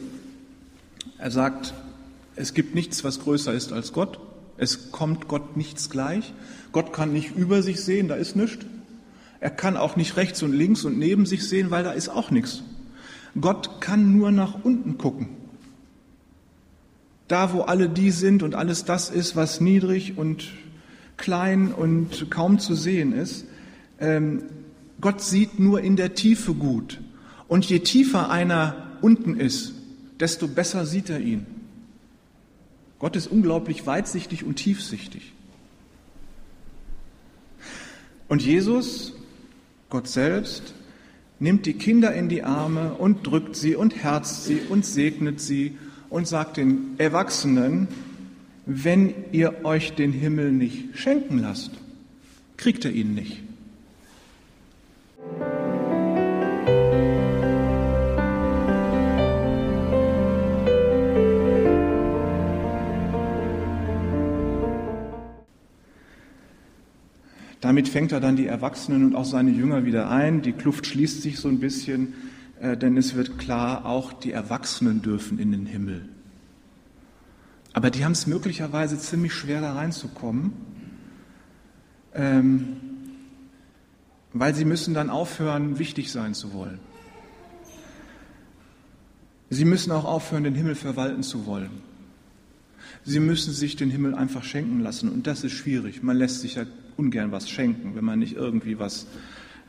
er 1.19 1.31
sagt, 1.31 1.73
es 2.35 2.53
gibt 2.53 2.75
nichts, 2.75 3.05
was 3.05 3.21
größer 3.21 3.53
ist 3.53 3.73
als 3.73 3.93
Gott. 3.93 4.19
Es 4.57 4.91
kommt 4.91 5.29
Gott 5.29 5.57
nichts 5.57 5.89
gleich. 5.89 6.35
Gott 6.73 6.93
kann 6.93 7.13
nicht 7.13 7.37
über 7.37 7.63
sich 7.63 7.81
sehen, 7.81 8.09
da 8.09 8.17
ist 8.17 8.35
nichts. 8.35 8.67
Er 9.39 9.51
kann 9.51 9.77
auch 9.77 9.95
nicht 9.95 10.17
rechts 10.17 10.43
und 10.43 10.53
links 10.53 10.85
und 10.85 10.99
neben 10.99 11.27
sich 11.27 11.49
sehen, 11.49 11.71
weil 11.71 11.85
da 11.85 11.93
ist 11.93 12.09
auch 12.09 12.33
nichts. 12.33 12.65
Gott 13.41 13.81
kann 13.81 14.17
nur 14.17 14.33
nach 14.33 14.65
unten 14.65 14.99
gucken. 14.99 15.29
Da, 17.29 17.53
wo 17.53 17.61
alle 17.61 17.89
die 17.89 18.11
sind 18.11 18.43
und 18.43 18.57
alles 18.57 18.85
das 18.85 19.11
ist, 19.11 19.37
was 19.37 19.61
niedrig 19.61 20.19
und 20.19 20.49
klein 21.17 21.73
und 21.73 22.31
kaum 22.31 22.59
zu 22.59 22.75
sehen 22.75 23.13
ist. 23.13 23.45
Ähm, 24.01 24.43
Gott 25.01 25.21
sieht 25.21 25.61
nur 25.61 25.81
in 25.83 25.95
der 25.95 26.15
Tiefe 26.15 26.55
gut. 26.55 27.01
Und 27.51 27.69
je 27.69 27.81
tiefer 27.81 28.31
einer 28.31 28.77
unten 29.01 29.35
ist, 29.35 29.73
desto 30.21 30.47
besser 30.47 30.87
sieht 30.87 31.11
er 31.11 31.19
ihn. 31.19 31.47
Gott 33.01 33.17
ist 33.17 33.27
unglaublich 33.27 33.89
weitsichtig 33.89 34.45
und 34.45 34.55
tiefsichtig. 34.55 35.33
Und 38.29 38.41
Jesus, 38.41 39.15
Gott 39.89 40.07
selbst, 40.07 40.75
nimmt 41.41 41.67
die 41.67 41.73
Kinder 41.73 42.15
in 42.15 42.29
die 42.29 42.45
Arme 42.45 42.95
und 42.95 43.27
drückt 43.27 43.57
sie 43.57 43.75
und 43.75 43.97
herzt 43.97 44.45
sie 44.45 44.61
und 44.69 44.87
segnet 44.87 45.41
sie 45.41 45.77
und 46.09 46.29
sagt 46.29 46.57
den 46.57 46.95
Erwachsenen, 46.99 47.89
wenn 48.65 49.13
ihr 49.33 49.65
euch 49.65 49.95
den 49.97 50.13
Himmel 50.13 50.53
nicht 50.53 50.97
schenken 50.97 51.39
lasst, 51.39 51.73
kriegt 52.57 52.85
er 52.85 52.93
ihn 52.93 53.17
nicht. 53.17 53.43
Damit 67.81 67.93
fängt 67.93 68.13
er 68.13 68.21
dann 68.21 68.37
die 68.37 68.47
Erwachsenen 68.47 69.07
und 69.07 69.15
auch 69.15 69.25
seine 69.25 69.53
Jünger 69.53 69.87
wieder 69.87 70.11
ein. 70.11 70.43
Die 70.43 70.53
Kluft 70.53 70.85
schließt 70.85 71.23
sich 71.23 71.39
so 71.39 71.49
ein 71.49 71.61
bisschen, 71.61 72.13
äh, 72.61 72.77
denn 72.77 72.99
es 72.99 73.15
wird 73.15 73.39
klar, 73.39 73.87
auch 73.87 74.13
die 74.13 74.33
Erwachsenen 74.33 75.01
dürfen 75.01 75.39
in 75.39 75.51
den 75.51 75.65
Himmel. 75.65 76.07
Aber 77.73 77.91
die 77.91 78.05
haben 78.05 78.13
es 78.13 78.27
möglicherweise 78.27 78.99
ziemlich 78.99 79.33
schwer 79.33 79.63
da 79.63 79.73
reinzukommen, 79.73 80.53
ähm, 82.13 82.77
weil 84.35 84.55
sie 84.55 84.67
müssen 84.67 84.93
dann 84.93 85.09
aufhören, 85.09 85.79
wichtig 85.79 86.13
sein 86.13 86.35
zu 86.35 86.53
wollen. 86.53 86.81
Sie 89.49 89.65
müssen 89.65 89.91
auch 89.91 90.05
aufhören, 90.05 90.45
den 90.45 90.55
Himmel 90.55 90.75
verwalten 90.75 91.23
zu 91.23 91.47
wollen. 91.47 91.71
Sie 93.07 93.21
müssen 93.21 93.55
sich 93.55 93.77
den 93.77 93.89
Himmel 93.89 94.15
einfach 94.15 94.45
schenken 94.45 94.81
lassen. 94.81 95.09
Und 95.09 95.27
das 95.27 95.45
ist 95.45 95.53
schwierig. 95.53 96.03
Man 96.03 96.19
lässt 96.19 96.43
sich 96.43 96.57
ja 96.57 96.67
ungern 97.01 97.33
was 97.33 97.49
schenken, 97.49 97.95
wenn 97.95 98.05
man 98.05 98.19
nicht 98.19 98.37
irgendwie 98.37 98.79
was 98.79 99.07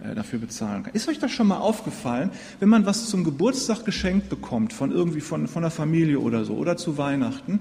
äh, 0.03 0.13
dafür 0.15 0.39
bezahlen 0.39 0.83
kann. 0.83 0.93
Ist 0.93 1.07
euch 1.07 1.19
das 1.19 1.31
schon 1.31 1.47
mal 1.47 1.59
aufgefallen, 1.59 2.31
wenn 2.59 2.69
man 2.69 2.85
was 2.85 3.09
zum 3.09 3.23
Geburtstag 3.23 3.85
geschenkt 3.85 4.29
bekommt, 4.29 4.73
von 4.73 4.91
irgendwie 4.91 5.21
von, 5.21 5.47
von 5.47 5.61
der 5.61 5.71
Familie 5.71 6.19
oder 6.19 6.43
so, 6.43 6.55
oder 6.55 6.75
zu 6.75 6.97
Weihnachten, 6.97 7.59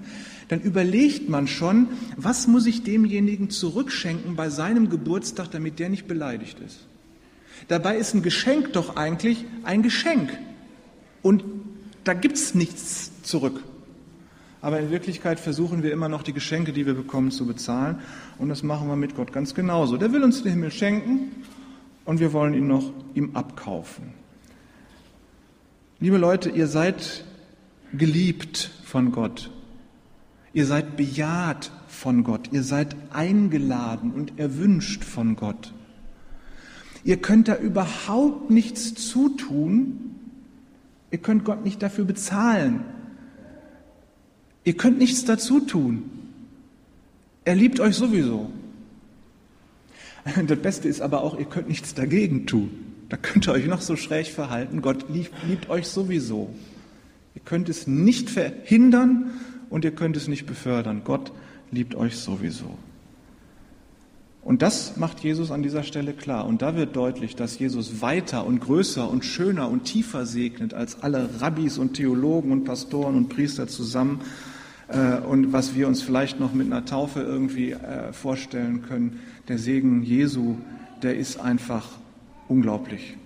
dann 0.48 0.60
überlegt 0.60 1.28
man 1.28 1.46
schon, 1.46 1.88
was 2.16 2.46
muss 2.46 2.66
ich 2.66 2.82
demjenigen 2.82 3.50
zurückschenken 3.50 4.36
bei 4.36 4.50
seinem 4.50 4.90
Geburtstag, 4.90 5.50
damit 5.50 5.78
der 5.78 5.88
nicht 5.88 6.08
beleidigt 6.08 6.58
ist. 6.66 6.80
Dabei 7.68 7.96
ist 7.96 8.14
ein 8.14 8.22
Geschenk 8.22 8.72
doch 8.72 8.96
eigentlich 8.96 9.44
ein 9.62 9.82
Geschenk. 9.82 10.36
Und 11.22 11.44
da 12.04 12.14
gibt 12.14 12.36
es 12.36 12.54
nichts 12.54 13.22
zurück. 13.22 13.62
Aber 14.62 14.78
in 14.78 14.90
Wirklichkeit 14.90 15.40
versuchen 15.40 15.82
wir 15.82 15.92
immer 15.92 16.08
noch 16.08 16.22
die 16.22 16.34
Geschenke, 16.34 16.72
die 16.72 16.84
wir 16.86 16.94
bekommen, 16.94 17.30
zu 17.30 17.46
bezahlen. 17.46 18.00
Und 18.38 18.50
das 18.50 18.62
machen 18.62 18.88
wir 18.88 18.96
mit 18.96 19.14
Gott 19.16 19.32
ganz 19.32 19.54
genauso. 19.54 19.96
Der 19.96 20.12
will 20.12 20.22
uns 20.22 20.42
den 20.42 20.52
Himmel 20.52 20.70
schenken 20.70 21.30
und 22.04 22.20
wir 22.20 22.32
wollen 22.32 22.54
ihn 22.54 22.66
noch 22.66 22.92
ihm 23.14 23.34
abkaufen. 23.34 24.12
Liebe 25.98 26.18
Leute, 26.18 26.50
ihr 26.50 26.66
seid 26.66 27.24
geliebt 27.92 28.70
von 28.84 29.12
Gott. 29.12 29.50
Ihr 30.52 30.66
seid 30.66 30.96
bejaht 30.96 31.70
von 31.88 32.24
Gott. 32.24 32.50
Ihr 32.52 32.62
seid 32.62 32.96
eingeladen 33.12 34.12
und 34.12 34.38
erwünscht 34.38 35.04
von 35.04 35.36
Gott. 35.36 35.72
Ihr 37.02 37.16
könnt 37.16 37.48
da 37.48 37.56
überhaupt 37.56 38.50
nichts 38.50 38.94
zutun. 38.94 40.16
Ihr 41.10 41.18
könnt 41.18 41.44
Gott 41.44 41.64
nicht 41.64 41.82
dafür 41.82 42.04
bezahlen. 42.04 42.84
Ihr 44.64 44.76
könnt 44.76 44.98
nichts 44.98 45.24
dazu 45.24 45.60
tun. 45.60 46.10
Er 47.44 47.54
liebt 47.54 47.80
euch 47.80 47.96
sowieso. 47.96 48.50
Das 50.46 50.58
Beste 50.58 50.86
ist 50.86 51.00
aber 51.00 51.22
auch, 51.22 51.38
ihr 51.38 51.46
könnt 51.46 51.68
nichts 51.68 51.94
dagegen 51.94 52.46
tun. 52.46 52.70
Da 53.08 53.16
könnt 53.16 53.49
ihr 53.49 53.52
euch 53.52 53.66
noch 53.66 53.80
so 53.80 53.96
schräg 53.96 54.26
verhalten. 54.26 54.82
Gott 54.82 55.06
liebt, 55.08 55.32
liebt 55.49 55.70
euch 55.70 55.88
sowieso. 55.88 56.54
Ihr 57.34 57.40
könnt 57.42 57.68
es 57.70 57.86
nicht 57.86 58.28
verhindern 58.28 59.30
und 59.70 59.84
ihr 59.84 59.92
könnt 59.92 60.16
es 60.16 60.28
nicht 60.28 60.46
befördern. 60.46 61.02
Gott 61.04 61.32
liebt 61.70 61.94
euch 61.94 62.16
sowieso. 62.16 62.76
Und 64.42 64.62
das 64.62 64.96
macht 64.96 65.20
Jesus 65.20 65.50
an 65.50 65.62
dieser 65.62 65.82
Stelle 65.82 66.12
klar. 66.12 66.46
Und 66.46 66.62
da 66.62 66.74
wird 66.74 66.96
deutlich, 66.96 67.36
dass 67.36 67.58
Jesus 67.58 68.00
weiter 68.00 68.46
und 68.46 68.60
größer 68.60 69.08
und 69.08 69.24
schöner 69.24 69.70
und 69.70 69.84
tiefer 69.84 70.24
segnet 70.24 70.72
als 70.72 71.02
alle 71.02 71.28
Rabbis 71.40 71.76
und 71.76 71.94
Theologen 71.94 72.50
und 72.50 72.64
Pastoren 72.64 73.16
und 73.16 73.28
Priester 73.28 73.68
zusammen. 73.68 74.22
Äh, 74.88 75.18
und 75.18 75.52
was 75.52 75.74
wir 75.74 75.86
uns 75.88 76.02
vielleicht 76.02 76.40
noch 76.40 76.54
mit 76.54 76.66
einer 76.66 76.84
Taufe 76.86 77.20
irgendwie 77.20 77.72
äh, 77.72 78.12
vorstellen 78.12 78.82
können, 78.82 79.20
der 79.48 79.58
Segen 79.58 80.02
Jesu, 80.02 80.56
der 81.02 81.16
ist 81.16 81.38
einfach 81.38 81.86
unglaublich. 82.48 83.16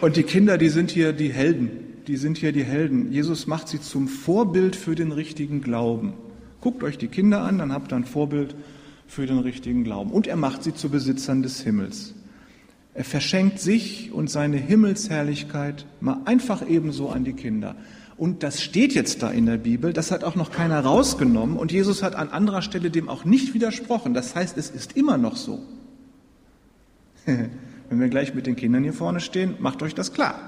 Und 0.00 0.16
die 0.16 0.22
Kinder, 0.22 0.56
die 0.56 0.68
sind 0.68 0.90
hier 0.90 1.12
die 1.12 1.32
Helden. 1.32 1.70
Die 2.06 2.16
sind 2.16 2.38
hier 2.38 2.52
die 2.52 2.64
Helden. 2.64 3.10
Jesus 3.10 3.46
macht 3.46 3.68
sie 3.68 3.80
zum 3.80 4.08
Vorbild 4.08 4.76
für 4.76 4.94
den 4.94 5.10
richtigen 5.10 5.62
Glauben. 5.62 6.12
Guckt 6.60 6.82
euch 6.82 6.98
die 6.98 7.08
Kinder 7.08 7.42
an, 7.42 7.58
dann 7.58 7.72
habt 7.72 7.92
ihr 7.92 7.96
ein 7.96 8.04
Vorbild 8.04 8.54
für 9.14 9.26
den 9.26 9.38
richtigen 9.38 9.84
Glauben. 9.84 10.10
Und 10.10 10.26
er 10.26 10.36
macht 10.36 10.64
sie 10.64 10.74
zu 10.74 10.88
Besitzern 10.88 11.42
des 11.42 11.60
Himmels. 11.60 12.14
Er 12.94 13.04
verschenkt 13.04 13.60
sich 13.60 14.12
und 14.12 14.28
seine 14.28 14.56
Himmelsherrlichkeit 14.56 15.86
mal 16.00 16.20
einfach 16.24 16.68
ebenso 16.68 17.08
an 17.08 17.24
die 17.24 17.32
Kinder. 17.32 17.76
Und 18.16 18.42
das 18.42 18.62
steht 18.62 18.92
jetzt 18.92 19.22
da 19.22 19.30
in 19.30 19.46
der 19.46 19.56
Bibel, 19.56 19.92
das 19.92 20.10
hat 20.10 20.22
auch 20.22 20.36
noch 20.36 20.52
keiner 20.52 20.80
rausgenommen 20.80 21.56
und 21.56 21.72
Jesus 21.72 22.02
hat 22.02 22.14
an 22.14 22.28
anderer 22.28 22.62
Stelle 22.62 22.90
dem 22.90 23.08
auch 23.08 23.24
nicht 23.24 23.54
widersprochen. 23.54 24.14
Das 24.14 24.34
heißt, 24.34 24.56
es 24.56 24.70
ist 24.70 24.96
immer 24.96 25.18
noch 25.18 25.36
so. 25.36 25.60
Wenn 27.24 28.00
wir 28.00 28.08
gleich 28.08 28.34
mit 28.34 28.46
den 28.46 28.54
Kindern 28.54 28.84
hier 28.84 28.92
vorne 28.92 29.20
stehen, 29.20 29.54
macht 29.58 29.82
euch 29.82 29.94
das 29.94 30.12
klar, 30.12 30.38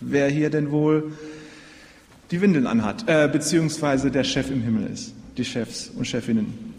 wer 0.00 0.28
hier 0.28 0.48
denn 0.48 0.70
wohl 0.70 1.12
die 2.30 2.40
Windeln 2.40 2.66
anhat, 2.66 3.04
äh, 3.06 3.28
beziehungsweise 3.30 4.10
der 4.10 4.24
Chef 4.24 4.50
im 4.50 4.62
Himmel 4.62 4.86
ist, 4.86 5.14
die 5.36 5.44
Chefs 5.44 5.90
und 5.94 6.06
Chefinnen. 6.06 6.69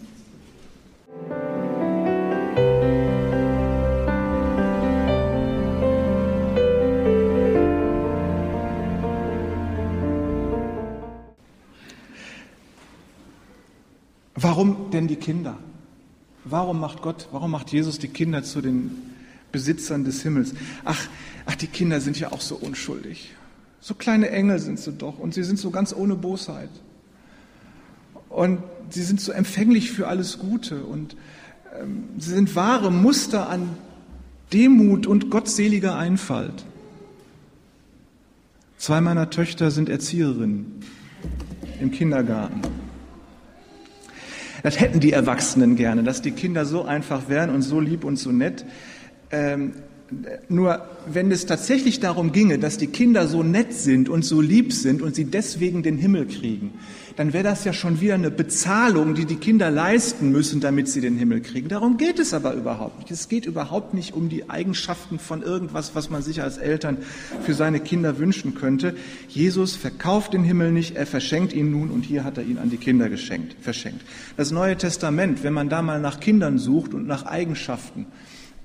Denn 14.93 15.07
die 15.07 15.15
Kinder? 15.15 15.57
Warum 16.43 16.79
macht 16.79 17.01
Gott, 17.01 17.27
warum 17.31 17.51
macht 17.51 17.71
Jesus 17.71 17.99
die 17.99 18.07
Kinder 18.07 18.43
zu 18.43 18.61
den 18.61 18.91
Besitzern 19.51 20.03
des 20.03 20.23
Himmels? 20.23 20.53
Ach, 20.83 21.07
ach, 21.45 21.55
die 21.55 21.67
Kinder 21.67 22.01
sind 22.01 22.19
ja 22.19 22.31
auch 22.31 22.41
so 22.41 22.55
unschuldig. 22.55 23.35
So 23.79 23.93
kleine 23.93 24.29
Engel 24.29 24.59
sind 24.59 24.79
sie 24.79 24.91
doch 24.91 25.19
und 25.19 25.33
sie 25.33 25.43
sind 25.43 25.59
so 25.59 25.71
ganz 25.71 25.93
ohne 25.93 26.15
Bosheit. 26.15 26.69
Und 28.29 28.59
sie 28.89 29.03
sind 29.03 29.19
so 29.19 29.31
empfänglich 29.31 29.91
für 29.91 30.07
alles 30.07 30.39
Gute 30.39 30.83
und 30.83 31.15
ähm, 31.79 32.05
sie 32.17 32.31
sind 32.31 32.55
wahre 32.55 32.91
Muster 32.91 33.49
an 33.49 33.69
Demut 34.53 35.07
und 35.07 35.29
gottseliger 35.29 35.97
Einfalt. 35.97 36.65
Zwei 38.77 38.99
meiner 38.99 39.29
Töchter 39.29 39.69
sind 39.69 39.89
Erzieherinnen 39.89 40.81
im 41.79 41.91
Kindergarten. 41.91 42.61
Das 44.63 44.79
hätten 44.79 44.99
die 44.99 45.11
Erwachsenen 45.11 45.75
gerne, 45.75 46.03
dass 46.03 46.21
die 46.21 46.31
Kinder 46.31 46.65
so 46.65 46.83
einfach 46.83 47.29
wären 47.29 47.49
und 47.49 47.61
so 47.61 47.79
lieb 47.79 48.03
und 48.03 48.17
so 48.17 48.31
nett. 48.31 48.65
Ähm, 49.31 49.73
nur 50.49 50.89
wenn 51.07 51.31
es 51.31 51.45
tatsächlich 51.45 51.99
darum 51.99 52.31
ginge, 52.31 52.59
dass 52.59 52.77
die 52.77 52.87
Kinder 52.87 53.27
so 53.27 53.43
nett 53.43 53.73
sind 53.73 54.09
und 54.09 54.23
so 54.23 54.41
lieb 54.41 54.73
sind 54.73 55.01
und 55.01 55.15
sie 55.15 55.25
deswegen 55.25 55.83
den 55.83 55.97
Himmel 55.97 56.27
kriegen, 56.27 56.73
dann 57.15 57.33
wäre 57.33 57.43
das 57.43 57.63
ja 57.63 57.73
schon 57.73 58.01
wieder 58.01 58.15
eine 58.15 58.31
Bezahlung, 58.31 59.15
die 59.15 59.25
die 59.25 59.35
Kinder 59.35 59.69
leisten 59.69 60.31
müssen, 60.31 60.61
damit 60.61 60.87
sie 60.87 61.01
den 61.01 61.17
Himmel 61.17 61.41
kriegen. 61.41 61.67
Darum 61.67 61.97
geht 61.97 62.19
es 62.19 62.33
aber 62.33 62.53
überhaupt 62.53 62.99
nicht. 62.99 63.11
Es 63.11 63.29
geht 63.29 63.45
überhaupt 63.45 63.93
nicht 63.93 64.13
um 64.13 64.29
die 64.29 64.49
Eigenschaften 64.49 65.19
von 65.19 65.41
irgendwas, 65.41 65.95
was 65.95 66.09
man 66.09 66.21
sich 66.21 66.41
als 66.41 66.57
Eltern 66.57 66.97
für 67.41 67.53
seine 67.53 67.79
Kinder 67.79 68.17
wünschen 68.17 68.55
könnte. 68.55 68.95
Jesus 69.27 69.75
verkauft 69.75 70.33
den 70.33 70.43
Himmel 70.43 70.71
nicht, 70.71 70.95
er 70.95 71.05
verschenkt 71.05 71.53
ihn 71.53 71.71
nun 71.71 71.89
und 71.89 72.03
hier 72.03 72.23
hat 72.23 72.37
er 72.37 72.43
ihn 72.43 72.57
an 72.57 72.69
die 72.69 72.77
Kinder 72.77 73.09
geschenkt, 73.09 73.55
verschenkt. 73.61 74.01
Das 74.37 74.51
Neue 74.51 74.77
Testament, 74.77 75.43
wenn 75.43 75.53
man 75.53 75.69
da 75.69 75.81
mal 75.81 75.99
nach 75.99 76.19
Kindern 76.19 76.57
sucht 76.57 76.93
und 76.93 77.07
nach 77.07 77.25
Eigenschaften, 77.25 78.07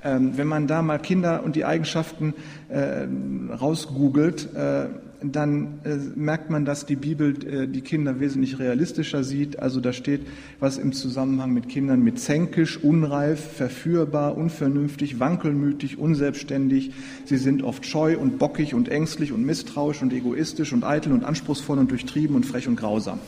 ähm, 0.05 0.37
wenn 0.37 0.47
man 0.47 0.67
da 0.67 0.83
mal 0.83 0.99
Kinder 0.99 1.43
und 1.43 1.57
die 1.57 1.65
Eigenschaften 1.65 2.35
äh, 2.69 3.07
rausgoogelt, 3.53 4.55
äh, 4.55 4.87
dann 5.33 5.81
äh, 5.85 5.97
merkt 6.15 6.51
man, 6.51 6.65
dass 6.65 6.85
die 6.85 6.97
Bibel 6.97 7.35
äh, 7.45 7.67
die 7.67 7.81
Kinder 7.81 8.21
wesentlich 8.21 8.59
realistischer 8.59 9.25
sieht. 9.25 9.59
Also 9.59 9.81
da 9.81 9.93
steht 9.93 10.21
was 10.61 10.77
im 10.77 10.93
Zusammenhang 10.93 11.53
mit 11.53 11.69
Kindern 11.69 12.03
mit 12.03 12.21
zänkisch, 12.21 12.77
unreif, 12.83 13.41
verführbar, 13.41 14.37
unvernünftig, 14.37 15.19
wankelmütig, 15.19 15.99
unselbstständig. 15.99 16.93
Sie 17.25 17.39
sind 17.39 17.63
oft 17.63 17.87
scheu 17.87 18.19
und 18.19 18.39
bockig 18.39 18.75
und 18.75 18.89
ängstlich 18.89 19.33
und 19.33 19.45
misstrauisch 19.45 20.03
und 20.03 20.13
egoistisch 20.13 20.73
und 20.73 20.85
eitel 20.85 21.13
und 21.13 21.25
anspruchsvoll 21.25 21.79
und 21.79 21.91
durchtrieben 21.91 22.37
und 22.37 22.45
frech 22.45 22.69
und 22.69 22.77
grausam. 22.77 23.19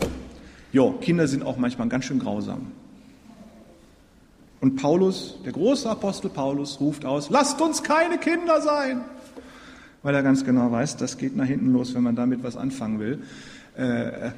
Jo, 0.73 0.93
Kinder 0.93 1.27
sind 1.27 1.43
auch 1.43 1.57
manchmal 1.57 1.89
ganz 1.89 2.05
schön 2.05 2.19
grausam. 2.19 2.67
Und 4.61 4.77
Paulus, 4.77 5.39
der 5.45 5.53
große 5.53 5.89
Apostel 5.89 6.31
Paulus, 6.31 6.81
ruft 6.81 7.05
aus, 7.05 7.31
lasst 7.31 7.61
uns 7.61 7.83
keine 7.83 8.19
Kinder 8.19 8.61
sein, 8.61 9.03
weil 10.03 10.15
er 10.15 10.23
ganz 10.23 10.45
genau 10.45 10.71
weiß, 10.71 10.97
das 10.97 11.19
geht 11.19 11.37
nach 11.37 11.47
hinten 11.47 11.73
los, 11.73 11.95
wenn 11.95 12.03
man 12.03 12.17
damit 12.17 12.43
was 12.43 12.57
anfangen 12.57 12.99
will, 13.01 13.23
äh, 13.77 14.31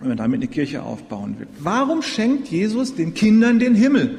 wenn 0.00 0.08
man 0.08 0.16
damit 0.16 0.40
eine 0.40 0.48
Kirche 0.48 0.82
aufbauen 0.82 1.38
will. 1.38 1.46
Warum 1.58 2.02
schenkt 2.02 2.48
Jesus 2.48 2.94
den 2.94 3.14
Kindern 3.14 3.58
den 3.58 3.74
Himmel? 3.74 4.18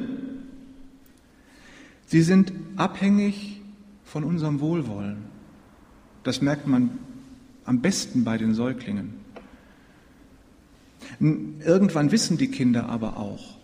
Sie 2.06 2.22
sind 2.22 2.52
abhängig 2.76 3.60
von 4.04 4.24
unserem 4.24 4.60
Wohlwollen. 4.60 5.18
Das 6.24 6.42
merkt 6.42 6.66
man 6.66 6.90
am 7.64 7.80
besten 7.80 8.24
bei 8.24 8.36
den 8.36 8.52
Säuglingen. 8.52 9.14
Irgendwann 11.20 12.10
wissen 12.10 12.36
die 12.36 12.48
Kinder 12.48 12.88
aber 12.88 13.16
auch, 13.16 13.59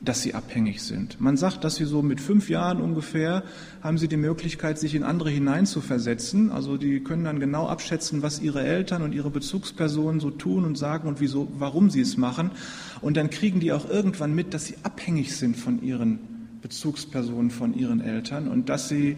dass 0.00 0.22
sie 0.22 0.34
abhängig 0.34 0.82
sind. 0.82 1.20
Man 1.20 1.36
sagt, 1.36 1.64
dass 1.64 1.74
sie 1.74 1.84
so 1.84 2.02
mit 2.02 2.20
fünf 2.20 2.48
Jahren 2.48 2.80
ungefähr 2.80 3.42
haben 3.82 3.98
sie 3.98 4.06
die 4.06 4.16
Möglichkeit, 4.16 4.78
sich 4.78 4.94
in 4.94 5.02
andere 5.02 5.30
hineinzuversetzen. 5.30 6.52
Also 6.52 6.76
die 6.76 7.00
können 7.00 7.24
dann 7.24 7.40
genau 7.40 7.66
abschätzen, 7.66 8.22
was 8.22 8.40
ihre 8.40 8.62
Eltern 8.62 9.02
und 9.02 9.12
ihre 9.12 9.30
Bezugspersonen 9.30 10.20
so 10.20 10.30
tun 10.30 10.64
und 10.64 10.78
sagen 10.78 11.08
und 11.08 11.20
wieso, 11.20 11.48
warum 11.58 11.90
sie 11.90 12.00
es 12.00 12.16
machen. 12.16 12.52
Und 13.00 13.16
dann 13.16 13.28
kriegen 13.30 13.58
die 13.58 13.72
auch 13.72 13.88
irgendwann 13.88 14.34
mit, 14.34 14.54
dass 14.54 14.66
sie 14.66 14.76
abhängig 14.84 15.36
sind 15.36 15.56
von 15.56 15.82
ihren 15.82 16.20
Bezugspersonen, 16.62 17.50
von 17.50 17.74
ihren 17.74 18.00
Eltern 18.00 18.46
und 18.46 18.68
dass 18.68 18.88
sie 18.88 19.16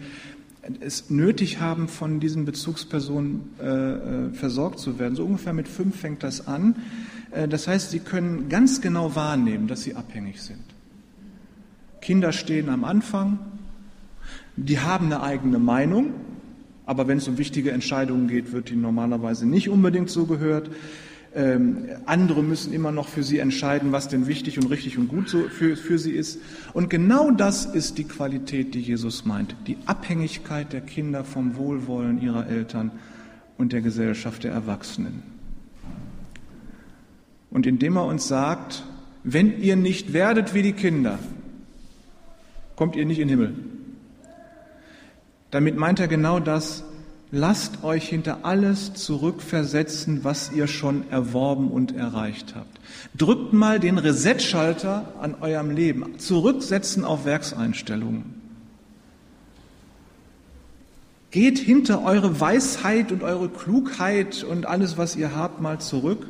es 0.79 1.09
nötig 1.09 1.59
haben, 1.59 1.87
von 1.87 2.19
diesen 2.19 2.45
Bezugspersonen 2.45 3.41
äh, 3.59 3.65
äh 3.65 4.33
versorgt 4.33 4.79
zu 4.79 4.99
werden. 4.99 5.15
So 5.15 5.25
ungefähr 5.25 5.53
mit 5.53 5.67
fünf 5.67 5.99
fängt 5.99 6.23
das 6.23 6.47
an. 6.47 6.75
Äh, 7.31 7.47
das 7.47 7.67
heißt, 7.67 7.91
sie 7.91 7.99
können 7.99 8.49
ganz 8.49 8.81
genau 8.81 9.15
wahrnehmen, 9.15 9.67
dass 9.67 9.83
sie 9.83 9.95
abhängig 9.95 10.41
sind. 10.41 10.63
Kinder 12.01 12.31
stehen 12.31 12.69
am 12.69 12.83
Anfang, 12.83 13.39
die 14.55 14.79
haben 14.79 15.05
eine 15.05 15.21
eigene 15.21 15.59
Meinung, 15.59 16.13
aber 16.85 17.07
wenn 17.07 17.19
es 17.19 17.27
um 17.27 17.37
wichtige 17.37 17.71
Entscheidungen 17.71 18.27
geht, 18.27 18.51
wird 18.51 18.69
die 18.69 18.75
normalerweise 18.75 19.47
nicht 19.47 19.69
unbedingt 19.69 20.09
so 20.09 20.25
gehört. 20.25 20.69
Ähm, 21.33 21.85
andere 22.05 22.43
müssen 22.43 22.73
immer 22.73 22.91
noch 22.91 23.07
für 23.07 23.23
sie 23.23 23.39
entscheiden, 23.39 23.93
was 23.93 24.09
denn 24.09 24.27
wichtig 24.27 24.57
und 24.57 24.65
richtig 24.69 24.97
und 24.97 25.07
gut 25.07 25.29
so 25.29 25.43
für, 25.43 25.77
für 25.77 25.97
sie 25.97 26.11
ist. 26.11 26.39
Und 26.73 26.89
genau 26.89 27.31
das 27.31 27.65
ist 27.65 27.97
die 27.97 28.03
Qualität, 28.03 28.75
die 28.75 28.81
Jesus 28.81 29.23
meint. 29.23 29.55
Die 29.67 29.77
Abhängigkeit 29.85 30.73
der 30.73 30.81
Kinder 30.81 31.23
vom 31.23 31.55
Wohlwollen 31.55 32.21
ihrer 32.21 32.47
Eltern 32.47 32.91
und 33.57 33.71
der 33.71 33.81
Gesellschaft 33.81 34.43
der 34.43 34.51
Erwachsenen. 34.51 35.23
Und 37.51 37.67
indem 37.67 37.97
er 37.97 38.05
uns 38.05 38.27
sagt, 38.27 38.83
wenn 39.23 39.61
ihr 39.61 39.75
nicht 39.75 40.13
werdet 40.13 40.53
wie 40.53 40.63
die 40.63 40.73
Kinder, 40.73 41.19
kommt 42.75 42.95
ihr 42.95 43.05
nicht 43.05 43.19
in 43.19 43.27
den 43.27 43.39
Himmel. 43.39 43.55
Damit 45.51 45.75
meint 45.75 45.99
er 45.99 46.07
genau 46.07 46.39
das, 46.39 46.85
lasst 47.29 47.83
euch 47.83 48.07
hinter 48.07 48.45
alles 48.45 48.93
zurückversetzen, 48.93 50.23
was 50.23 50.53
ihr 50.53 50.67
schon 50.67 51.09
erworben 51.11 51.69
und 51.69 51.95
erreicht 51.95 52.55
habt. 52.55 52.79
Drückt 53.17 53.51
mal 53.51 53.79
den 53.79 53.97
Reset-Schalter 53.97 55.13
an 55.19 55.35
eurem 55.41 55.71
Leben. 55.71 56.17
Zurücksetzen 56.19 57.03
auf 57.03 57.25
Werkseinstellungen. 57.25 58.41
Geht 61.31 61.59
hinter 61.59 62.03
eure 62.03 62.39
Weisheit 62.39 63.11
und 63.11 63.23
eure 63.23 63.49
Klugheit 63.49 64.43
und 64.43 64.65
alles, 64.65 64.97
was 64.97 65.15
ihr 65.15 65.35
habt, 65.35 65.61
mal 65.61 65.79
zurück 65.79 66.27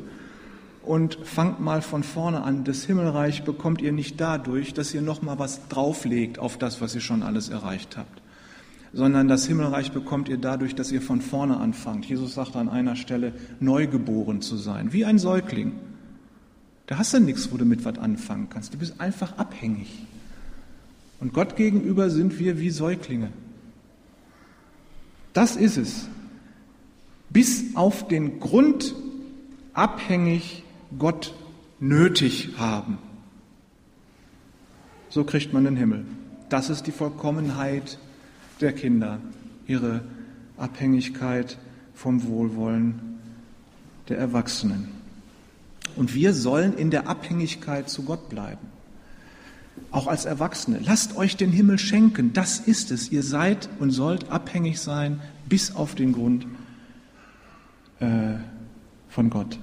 und 0.82 1.18
fangt 1.24 1.60
mal 1.60 1.82
von 1.82 2.02
vorne 2.02 2.42
an. 2.42 2.64
Das 2.64 2.84
Himmelreich 2.84 3.44
bekommt 3.44 3.80
ihr 3.80 3.92
nicht 3.92 4.20
dadurch, 4.20 4.74
dass 4.74 4.92
ihr 4.94 5.02
noch 5.02 5.22
mal 5.22 5.38
was 5.38 5.68
drauflegt 5.68 6.38
auf 6.38 6.58
das, 6.58 6.80
was 6.80 6.94
ihr 6.94 7.00
schon 7.00 7.22
alles 7.22 7.48
erreicht 7.48 7.96
habt, 7.96 8.22
sondern 8.92 9.28
das 9.28 9.46
Himmelreich 9.46 9.92
bekommt 9.92 10.28
ihr 10.28 10.38
dadurch, 10.38 10.74
dass 10.74 10.92
ihr 10.92 11.02
von 11.02 11.20
vorne 11.20 11.56
anfangt. 11.58 12.04
Jesus 12.04 12.34
sagt 12.34 12.56
an 12.56 12.68
einer 12.68 12.96
Stelle, 12.96 13.32
neugeboren 13.60 14.42
zu 14.42 14.56
sein, 14.56 14.92
wie 14.92 15.04
ein 15.04 15.18
Säugling. 15.18 15.72
Da 16.86 16.98
hast 16.98 17.14
du 17.14 17.20
nichts, 17.20 17.52
wo 17.52 17.56
du 17.56 17.64
mit 17.64 17.84
was 17.84 17.98
anfangen 17.98 18.48
kannst. 18.50 18.74
Du 18.74 18.78
bist 18.78 19.00
einfach 19.00 19.38
abhängig. 19.38 20.06
Und 21.20 21.32
Gott 21.32 21.54
gegenüber 21.54 22.10
sind 22.10 22.38
wir 22.40 22.58
wie 22.58 22.70
Säuglinge. 22.70 23.28
Das 25.32 25.56
ist 25.56 25.76
es. 25.76 26.08
Bis 27.30 27.76
auf 27.76 28.08
den 28.08 28.40
Grund 28.40 28.94
abhängig 29.72 30.64
Gott 30.98 31.34
nötig 31.80 32.50
haben. 32.58 32.98
So 35.08 35.24
kriegt 35.24 35.52
man 35.52 35.64
den 35.64 35.76
Himmel. 35.76 36.04
Das 36.48 36.70
ist 36.70 36.86
die 36.86 36.92
Vollkommenheit 36.92 37.98
der 38.60 38.72
Kinder, 38.72 39.18
ihre 39.66 40.02
Abhängigkeit 40.56 41.58
vom 41.94 42.26
Wohlwollen 42.26 43.18
der 44.08 44.18
Erwachsenen. 44.18 44.88
Und 45.96 46.14
wir 46.14 46.32
sollen 46.32 46.74
in 46.74 46.90
der 46.90 47.08
Abhängigkeit 47.08 47.90
zu 47.90 48.02
Gott 48.04 48.28
bleiben. 48.28 48.66
Auch 49.90 50.06
als 50.06 50.24
Erwachsene. 50.24 50.80
Lasst 50.82 51.16
euch 51.16 51.36
den 51.36 51.50
Himmel 51.50 51.78
schenken. 51.78 52.32
Das 52.32 52.60
ist 52.60 52.90
es. 52.90 53.10
Ihr 53.10 53.22
seid 53.22 53.68
und 53.78 53.90
sollt 53.90 54.30
abhängig 54.30 54.80
sein 54.80 55.20
bis 55.48 55.74
auf 55.74 55.94
den 55.94 56.12
Grund 56.12 56.46
äh, 58.00 58.36
von 59.08 59.28
Gott. 59.28 59.58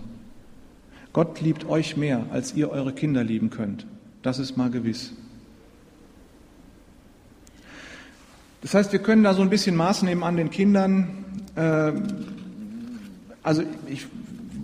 Gott 1.14 1.42
liebt 1.42 1.68
euch 1.68 1.98
mehr, 1.98 2.26
als 2.32 2.54
ihr 2.54 2.70
eure 2.70 2.94
Kinder 2.94 3.24
lieben 3.24 3.50
könnt. 3.50 3.86
Das 4.22 4.38
ist 4.38 4.58
mal 4.58 4.70
gewiss. 4.70 5.14
Das 8.62 8.74
heißt, 8.74 8.92
wir 8.92 9.00
können 9.00 9.24
da 9.24 9.34
so 9.34 9.42
ein 9.42 9.50
bisschen 9.50 9.76
Maß 9.76 10.04
nehmen 10.04 10.24
an 10.24 10.38
den 10.38 10.50
Kindern. 10.52 11.26
Ähm, 11.56 12.04
also 13.42 13.64
ich, 13.88 14.08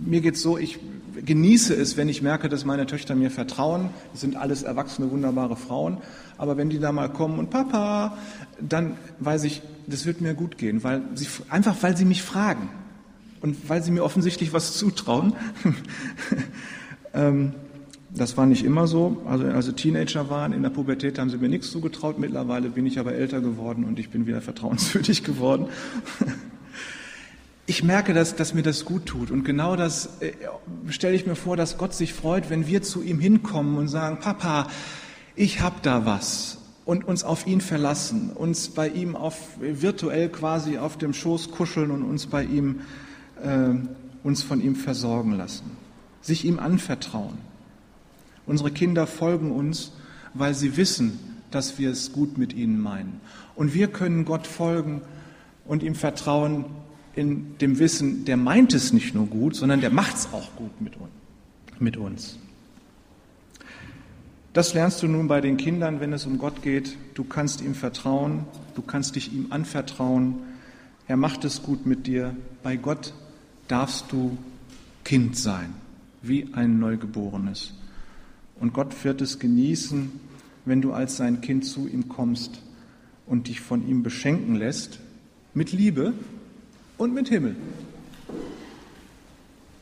mir 0.04 0.20
geht 0.20 0.34
es 0.34 0.42
so, 0.42 0.58
ich 0.58 0.78
genieße 1.24 1.74
es, 1.74 1.96
wenn 1.96 2.08
ich 2.08 2.22
merke, 2.22 2.48
dass 2.48 2.64
meine 2.64 2.86
Töchter 2.86 3.14
mir 3.14 3.30
vertrauen. 3.30 3.88
Das 4.12 4.20
sind 4.20 4.36
alles 4.36 4.62
erwachsene, 4.62 5.10
wunderbare 5.10 5.56
Frauen. 5.56 5.96
Aber 6.38 6.56
wenn 6.56 6.68
die 6.68 6.78
da 6.78 6.92
mal 6.92 7.08
kommen 7.08 7.38
und 7.38 7.50
Papa, 7.50 8.18
dann 8.60 8.96
weiß 9.18 9.44
ich, 9.44 9.62
das 9.86 10.06
wird 10.06 10.20
mir 10.20 10.34
gut 10.34 10.58
gehen, 10.58 10.84
weil 10.84 11.02
sie, 11.14 11.26
einfach 11.48 11.74
weil 11.80 11.96
sie 11.96 12.04
mich 12.04 12.22
fragen 12.22 12.68
und 13.46 13.68
weil 13.68 13.80
sie 13.82 13.92
mir 13.92 14.02
offensichtlich 14.02 14.52
was 14.52 14.76
zutrauen. 14.76 15.34
ähm, 17.14 17.52
das 18.10 18.36
war 18.36 18.46
nicht 18.46 18.64
immer 18.64 18.88
so. 18.88 19.22
Also 19.26 19.44
als 19.44 19.66
sie 19.66 19.72
Teenager 19.74 20.28
waren, 20.30 20.52
in 20.52 20.62
der 20.62 20.70
Pubertät 20.70 21.18
haben 21.18 21.30
sie 21.30 21.36
mir 21.36 21.48
nichts 21.48 21.70
zugetraut. 21.70 22.18
Mittlerweile 22.18 22.70
bin 22.70 22.86
ich 22.86 22.98
aber 22.98 23.14
älter 23.14 23.40
geworden 23.40 23.84
und 23.84 24.00
ich 24.00 24.10
bin 24.10 24.26
wieder 24.26 24.40
vertrauenswürdig 24.40 25.22
geworden. 25.24 25.66
ich 27.66 27.84
merke, 27.84 28.14
dass, 28.14 28.34
dass 28.34 28.52
mir 28.52 28.62
das 28.62 28.84
gut 28.84 29.06
tut. 29.06 29.30
Und 29.30 29.44
genau 29.44 29.76
das 29.76 30.20
äh, 30.20 30.32
stelle 30.88 31.14
ich 31.14 31.24
mir 31.24 31.36
vor, 31.36 31.56
dass 31.56 31.78
Gott 31.78 31.94
sich 31.94 32.12
freut, 32.14 32.50
wenn 32.50 32.66
wir 32.66 32.82
zu 32.82 33.00
ihm 33.00 33.20
hinkommen 33.20 33.78
und 33.78 33.86
sagen, 33.86 34.18
Papa, 34.18 34.66
ich 35.36 35.60
habe 35.60 35.76
da 35.82 36.04
was. 36.04 36.58
Und 36.84 37.04
uns 37.06 37.22
auf 37.22 37.46
ihn 37.46 37.60
verlassen, 37.60 38.30
uns 38.30 38.70
bei 38.70 38.88
ihm 38.88 39.14
auf, 39.14 39.36
virtuell 39.60 40.30
quasi 40.30 40.78
auf 40.78 40.98
dem 40.98 41.12
Schoß 41.12 41.52
kuscheln 41.52 41.92
und 41.92 42.02
uns 42.02 42.26
bei 42.26 42.42
ihm 42.42 42.80
äh, 43.42 43.74
uns 44.22 44.42
von 44.42 44.60
ihm 44.60 44.76
versorgen 44.76 45.32
lassen, 45.32 45.70
sich 46.20 46.44
ihm 46.44 46.58
anvertrauen. 46.58 47.38
Unsere 48.46 48.70
Kinder 48.70 49.06
folgen 49.06 49.50
uns, 49.50 49.92
weil 50.34 50.54
sie 50.54 50.76
wissen, 50.76 51.18
dass 51.50 51.78
wir 51.78 51.90
es 51.90 52.12
gut 52.12 52.38
mit 52.38 52.52
ihnen 52.52 52.80
meinen. 52.80 53.20
Und 53.54 53.74
wir 53.74 53.88
können 53.88 54.24
Gott 54.24 54.46
folgen 54.46 55.02
und 55.64 55.82
ihm 55.82 55.94
vertrauen 55.94 56.64
in 57.14 57.56
dem 57.58 57.78
Wissen, 57.78 58.24
der 58.24 58.36
meint 58.36 58.74
es 58.74 58.92
nicht 58.92 59.14
nur 59.14 59.26
gut, 59.26 59.56
sondern 59.56 59.80
der 59.80 59.90
macht 59.90 60.16
es 60.16 60.28
auch 60.32 60.54
gut 60.54 60.72
mit 61.80 61.96
uns. 61.96 62.38
Das 64.56 64.72
lernst 64.72 65.02
du 65.02 65.06
nun 65.06 65.28
bei 65.28 65.42
den 65.42 65.58
Kindern, 65.58 66.00
wenn 66.00 66.14
es 66.14 66.24
um 66.24 66.38
Gott 66.38 66.62
geht. 66.62 66.96
Du 67.12 67.24
kannst 67.24 67.60
ihm 67.60 67.74
vertrauen, 67.74 68.46
du 68.74 68.80
kannst 68.80 69.14
dich 69.14 69.30
ihm 69.30 69.48
anvertrauen. 69.50 70.36
Er 71.06 71.18
macht 71.18 71.44
es 71.44 71.62
gut 71.62 71.84
mit 71.84 72.06
dir. 72.06 72.34
Bei 72.62 72.76
Gott 72.76 73.12
darfst 73.68 74.12
du 74.12 74.36
Kind 75.04 75.36
sein, 75.36 75.74
wie 76.22 76.48
ein 76.52 76.78
Neugeborenes. 76.78 77.74
Und 78.58 78.72
Gott 78.72 79.04
wird 79.04 79.20
es 79.20 79.38
genießen, 79.38 80.10
wenn 80.64 80.82
du 80.82 80.92
als 80.92 81.16
sein 81.16 81.40
Kind 81.40 81.64
zu 81.64 81.86
ihm 81.86 82.08
kommst 82.08 82.62
und 83.26 83.48
dich 83.48 83.60
von 83.60 83.86
ihm 83.86 84.02
beschenken 84.02 84.56
lässt, 84.56 85.00
mit 85.54 85.72
Liebe 85.72 86.12
und 86.98 87.14
mit 87.14 87.28
Himmel. 87.28 87.56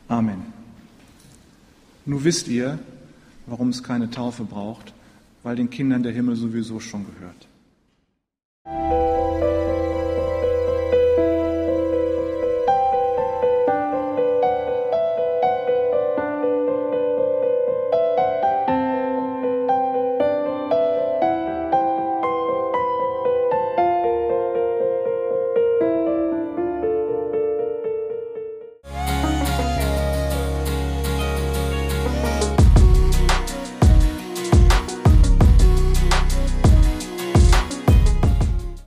Amen. 0.08 0.42
Nun 2.06 2.24
wisst 2.24 2.48
ihr, 2.48 2.78
warum 3.46 3.70
es 3.70 3.82
keine 3.82 4.10
Taufe 4.10 4.44
braucht, 4.44 4.92
weil 5.42 5.56
den 5.56 5.70
Kindern 5.70 6.02
der 6.02 6.12
Himmel 6.12 6.36
sowieso 6.36 6.80
schon 6.80 7.06
gehört. 7.06 7.48